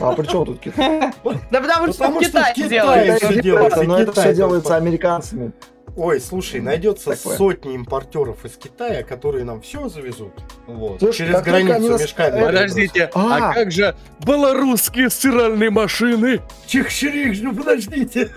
[0.00, 1.12] А при чем тут Китай?
[1.50, 5.52] Да потому что Китай делается, но это Китай все делается американцами.
[5.96, 7.36] Ой, слушай, найдется Такое.
[7.36, 10.32] сотни импортеров из Китая, которые нам все завезут.
[10.68, 11.00] Вот.
[11.00, 12.40] Слушай, через границу нас- мешками.
[12.40, 13.54] Подождите, а А.
[13.54, 16.40] как же белорусские стиральные машины?
[16.66, 18.30] Чих-чирик, ну подождите.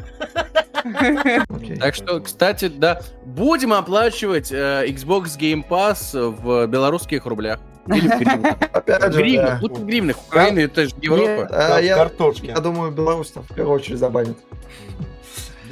[1.79, 7.59] Так что, кстати, да, будем оплачивать э, Xbox Game Pass в белорусских рублях.
[7.87, 8.55] Или в гривнах.
[8.73, 9.59] Опять же, гривнах, да.
[9.61, 10.17] лучше в гривнах.
[10.27, 11.79] Украина это же Европа.
[11.81, 14.37] Я думаю, Беларусь там в первую очередь забанит.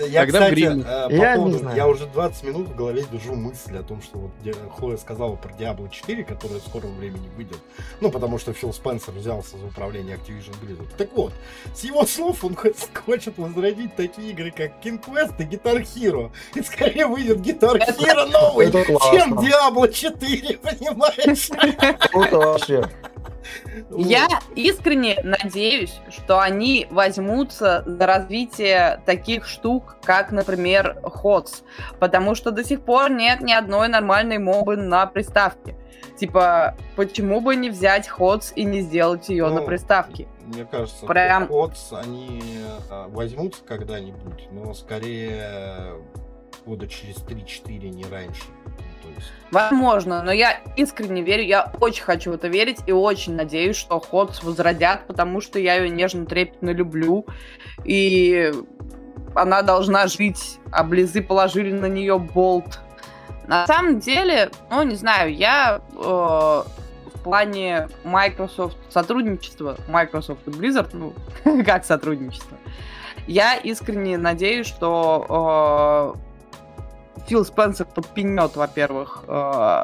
[0.06, 0.88] Я, Тогда кстати, гривнах.
[0.88, 1.78] э, по Я не поводу- знаю.
[1.78, 4.32] я уже 20 минут в голове держу мысль о том, что вот
[4.78, 7.58] Хлоя сказала про Diablo 4, которая в скором времени выйдет.
[8.02, 10.88] Ну, потому что Фил Спенсер взялся за управление Activision Blizzard.
[10.98, 11.34] Так вот,
[11.76, 12.70] с его слов он хо-
[13.06, 16.32] хочет возродить такие игры, как King Quest и Guitar Hero.
[16.56, 21.50] И скорее выйдет Guitar Hero новый, чем Diablo 4, понимаешь?
[22.12, 22.84] Круто вообще.
[23.96, 31.64] Я искренне надеюсь, что они возьмутся за развитие таких штук, как, например, HOTS,
[32.00, 35.76] потому что до сих пор нет ни одной нормальной мобы на приставке.
[36.18, 40.28] Типа, почему бы не взять HOTS и не сделать ее на Ну, приставке?
[40.46, 42.42] Мне кажется, Прям- Отс, они
[42.90, 45.94] а, возьмутся когда-нибудь, но скорее
[46.66, 48.44] года через 3-4, не раньше.
[49.02, 49.32] То есть...
[49.52, 54.00] Возможно, но я искренне верю, я очень хочу в это верить и очень надеюсь, что
[54.00, 57.26] Ходс возродят, потому что я ее нежно, трепетно люблю.
[57.84, 58.52] И
[59.34, 62.80] она должна жить, а Близы положили на нее болт.
[63.48, 70.90] На самом деле, ну, не знаю, я э, в плане Microsoft сотрудничества, Microsoft и Blizzard,
[70.94, 71.14] ну,
[71.64, 72.58] как сотрудничество,
[73.26, 76.29] я искренне надеюсь, что э,
[77.30, 79.84] Фил Спенсер подпинет, во-первых, э,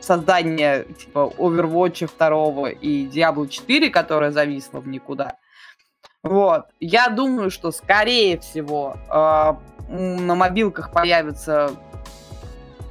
[0.00, 5.36] создание типа Overwatch 2 и Diablo 4, которая зависла в никуда.
[6.22, 6.66] Вот.
[6.80, 9.54] Я думаю, что, скорее всего, э,
[9.88, 11.70] на мобилках появятся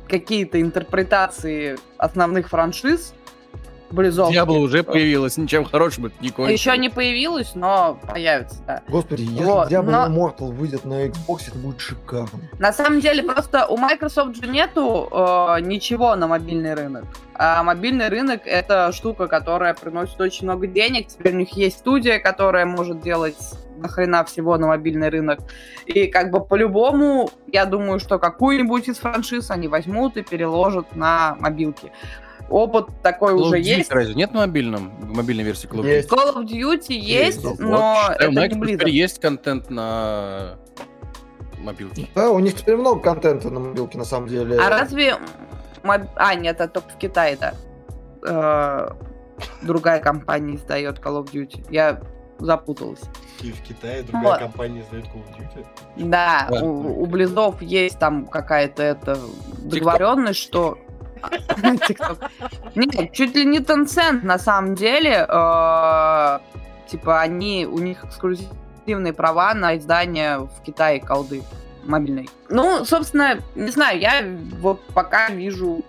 [0.08, 3.14] какие-то интерпретации основных франшиз,
[3.94, 4.32] Близов.
[4.32, 6.60] Диабло уже появилась, ничем хорошим это не кончилось.
[6.60, 8.82] Еще не появилась, но появится, да.
[8.88, 12.40] Господи, если Вот, Diablo но- Immortal выйдет на Xbox, это будет шикарно.
[12.58, 17.06] На самом деле, просто у Microsoft же нету э, ничего на мобильный рынок.
[17.36, 21.08] А мобильный рынок— это штука, которая приносит очень много денег.
[21.08, 23.38] Теперь у них есть студия, которая может делать
[23.78, 25.40] нахрена всего на мобильный рынок.
[25.86, 31.36] И как бы по-любому, я думаю, что какую-нибудь из франшиз они возьмут и переложат на
[31.40, 31.92] мобилки.
[32.50, 33.92] Опыт такой Call уже Duty есть.
[33.92, 35.96] разве нет на мобильном, в мобильной версии Call of Duty?
[35.96, 36.10] Есть.
[36.12, 38.90] Call of Duty есть, Вот, но Считаю, это не Microsoft теперь Blizzard.
[38.92, 40.56] есть контент на
[41.60, 42.08] мобилке.
[42.16, 44.58] Да, у них теперь много контента на мобилке, на самом деле.
[44.60, 45.16] А разве...
[45.84, 47.54] моб- А, нет, это только в Китае, да.
[48.26, 48.90] Э,
[49.62, 51.66] Другая компания издает Call of Duty.
[51.72, 52.02] Я
[52.40, 53.02] запуталась.
[53.42, 54.40] И в Китае другая Вот.
[54.40, 55.66] компания издает Call of Duty.
[56.10, 56.62] Да, Да.
[56.64, 59.18] у, у Близов есть там какая-то это
[59.60, 60.78] договоренность, что...
[62.76, 65.26] Нет, чуть ли не Tencent на самом деле.
[65.28, 66.40] э,
[66.88, 71.44] Типа они, у них эксклюзивные права на издание в Китае колды
[71.86, 72.30] мобильной.
[72.50, 74.24] Ну, собственно, не знаю, я
[74.60, 75.84] вот пока вижу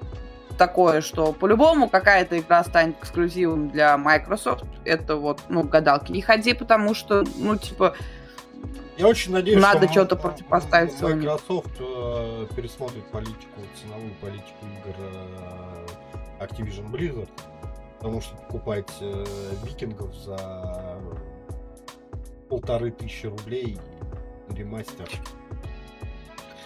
[0.56, 4.64] такое, что по-любому какая-то игра станет эксклюзивом для Microsoft.
[4.84, 7.94] Это вот, ну, гадалки не ходи, потому что, ну, типа,
[8.96, 11.16] Я очень надеюсь, Надо что что-то противопоставить Sony.
[11.16, 17.28] Microsoft э, пересмотрит политику, ценовую политику игр э, Activision Blizzard,
[17.98, 19.24] потому что покупать э,
[19.64, 21.00] викингов за
[22.48, 23.78] полторы тысячи рублей
[24.50, 25.08] ремастер.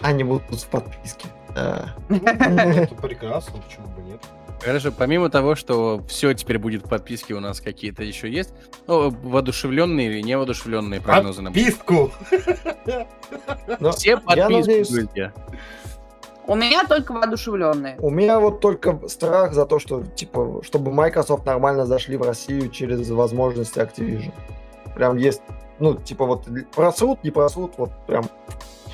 [0.01, 1.27] Они будут в подписке.
[1.55, 4.23] Ну, это прекрасно, почему бы нет.
[4.61, 8.53] Хорошо, помимо того, что все теперь будет в подписке, у нас какие-то еще есть
[8.87, 12.11] ну, воодушевленные или невоодушевленные прогнозы на Подписку!
[13.95, 15.31] Все подписки,
[16.49, 17.95] у меня только воодушевленные.
[17.99, 22.71] у меня вот только страх за то, что, типа, чтобы Microsoft нормально зашли в Россию
[22.71, 24.33] через возможности Activision.
[24.95, 25.43] Прям есть,
[25.77, 28.27] ну, типа, вот просрут, не просрут, вот прям.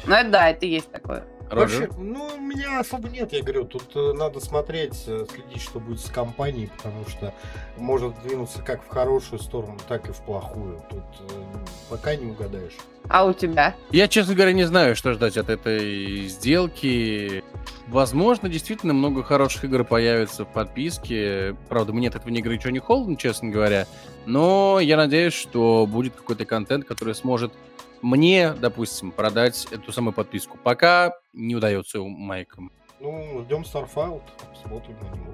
[0.05, 1.23] Ну, это да, это есть такое.
[1.49, 1.97] Вообще, Роджер?
[1.97, 5.99] ну, у меня особо нет, я говорю, тут э, надо смотреть, э, следить, что будет
[5.99, 7.33] с компанией, потому что
[7.77, 10.81] может двинуться как в хорошую сторону, так и в плохую.
[10.89, 11.57] Тут э,
[11.89, 12.75] пока не угадаешь.
[13.09, 13.75] А у тебя?
[13.91, 17.43] Я, честно говоря, не знаю, что ждать от этой сделки.
[17.87, 21.55] Возможно, действительно много хороших игр появится в подписке.
[21.69, 23.85] Правда, мне от этого не игры ничего не холодно, честно говоря.
[24.25, 27.53] Но я надеюсь, что будет какой-то контент, который сможет
[28.01, 30.57] мне, допустим, продать эту самую подписку.
[30.63, 32.71] Пока не удается у Майкам.
[32.99, 34.21] Ну, ждем Starfield,
[34.61, 35.33] смотрим на него.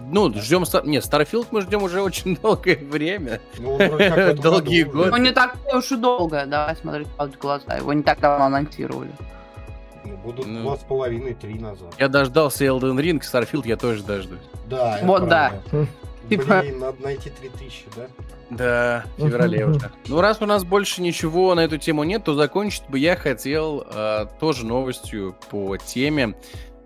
[0.00, 0.64] Ну, ждем...
[0.64, 3.40] Стар- Нет, Starfield мы ждем уже очень долгое время.
[3.58, 5.10] Ну, Долгие году годы.
[5.10, 7.76] Ну, не такое уж и долго, давай смотреть в глаза.
[7.76, 9.10] Его не так давно анонсировали.
[10.04, 10.62] Ну, будут Ну.
[10.62, 11.94] два с половиной, три назад.
[11.98, 14.38] Я дождался Elden Ring, Starfield я тоже дождусь.
[14.66, 15.54] Да, Вот да.
[16.28, 18.06] Типа- Блин, надо найти 3000, да?
[18.50, 19.90] Да, в феврале уже.
[20.08, 23.84] Ну, раз у нас больше ничего на эту тему нет, то закончить бы я хотел
[23.90, 26.34] э, тоже новостью по теме.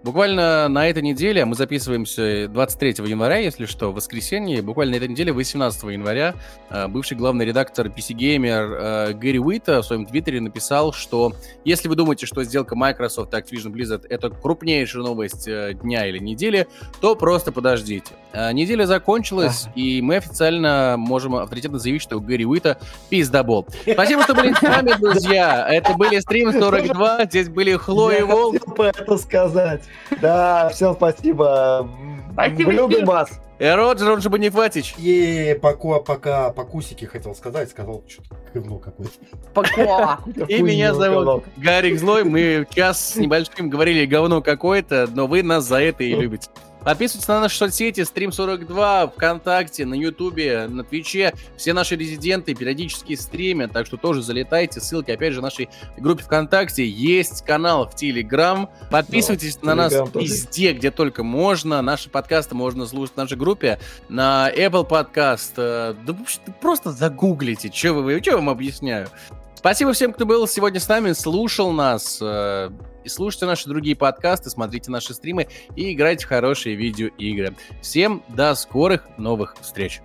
[0.03, 5.07] Буквально на этой неделе, мы записываемся 23 января, если что, в воскресенье, буквально на этой
[5.07, 6.35] неделе, 18 января,
[6.71, 11.35] э, бывший главный редактор PC Gamer э, Гэри Уита в своем твиттере написал, что
[11.65, 16.19] если вы думаете, что сделка Microsoft и Activision Blizzard это крупнейшая новость э, дня или
[16.19, 16.67] недели,
[17.01, 18.13] то просто подождите.
[18.35, 22.79] Неделя закончилась, и мы официально можем авторитетно заявить, что Гэри Уита
[23.11, 23.69] пиздобол.
[23.87, 25.69] Спасибо, что были с нами, друзья.
[25.69, 28.57] Это были стрим 42, здесь были Хлоя Волк.
[28.79, 29.83] это сказать.
[30.21, 31.89] Да, всем спасибо.
[32.33, 33.41] Спасибо Мы любим вас.
[33.59, 34.97] И Роджер, он же Бонифатич.
[34.99, 39.13] И пока, пока по кусике хотел сказать, сказал что-то говно какое-то.
[39.55, 40.19] Пока.
[40.49, 41.45] И меня зовут.
[41.59, 42.25] Гарик Злой.
[42.25, 46.49] Мы час с небольшим говорили говно какое-то, но вы нас за это и любите.
[46.85, 51.33] Подписывайтесь на наши соцсети, Стрим42, ВКонтакте, на Ютубе, на Твиче.
[51.57, 54.81] Все наши резиденты периодически стримят, так что тоже залетайте.
[54.81, 56.87] Ссылки, опять же, в нашей группе ВКонтакте.
[56.87, 58.69] Есть канал в Телеграм.
[58.91, 60.27] Подписывайтесь да, на Telegram нас тоже.
[60.27, 61.83] везде, где только можно.
[61.83, 63.79] Наши подкасты можно слушать в нашей группе.
[64.09, 65.53] На Apple Podcast.
[65.57, 66.17] Э, да
[66.61, 69.09] просто загуглите, что вы, что вам объясняю.
[69.55, 72.21] Спасибо всем, кто был сегодня с нами, слушал нас.
[73.05, 77.55] И слушайте наши другие подкасты, смотрите наши стримы и играйте в хорошие видеоигры.
[77.81, 80.01] Всем до скорых новых встреч!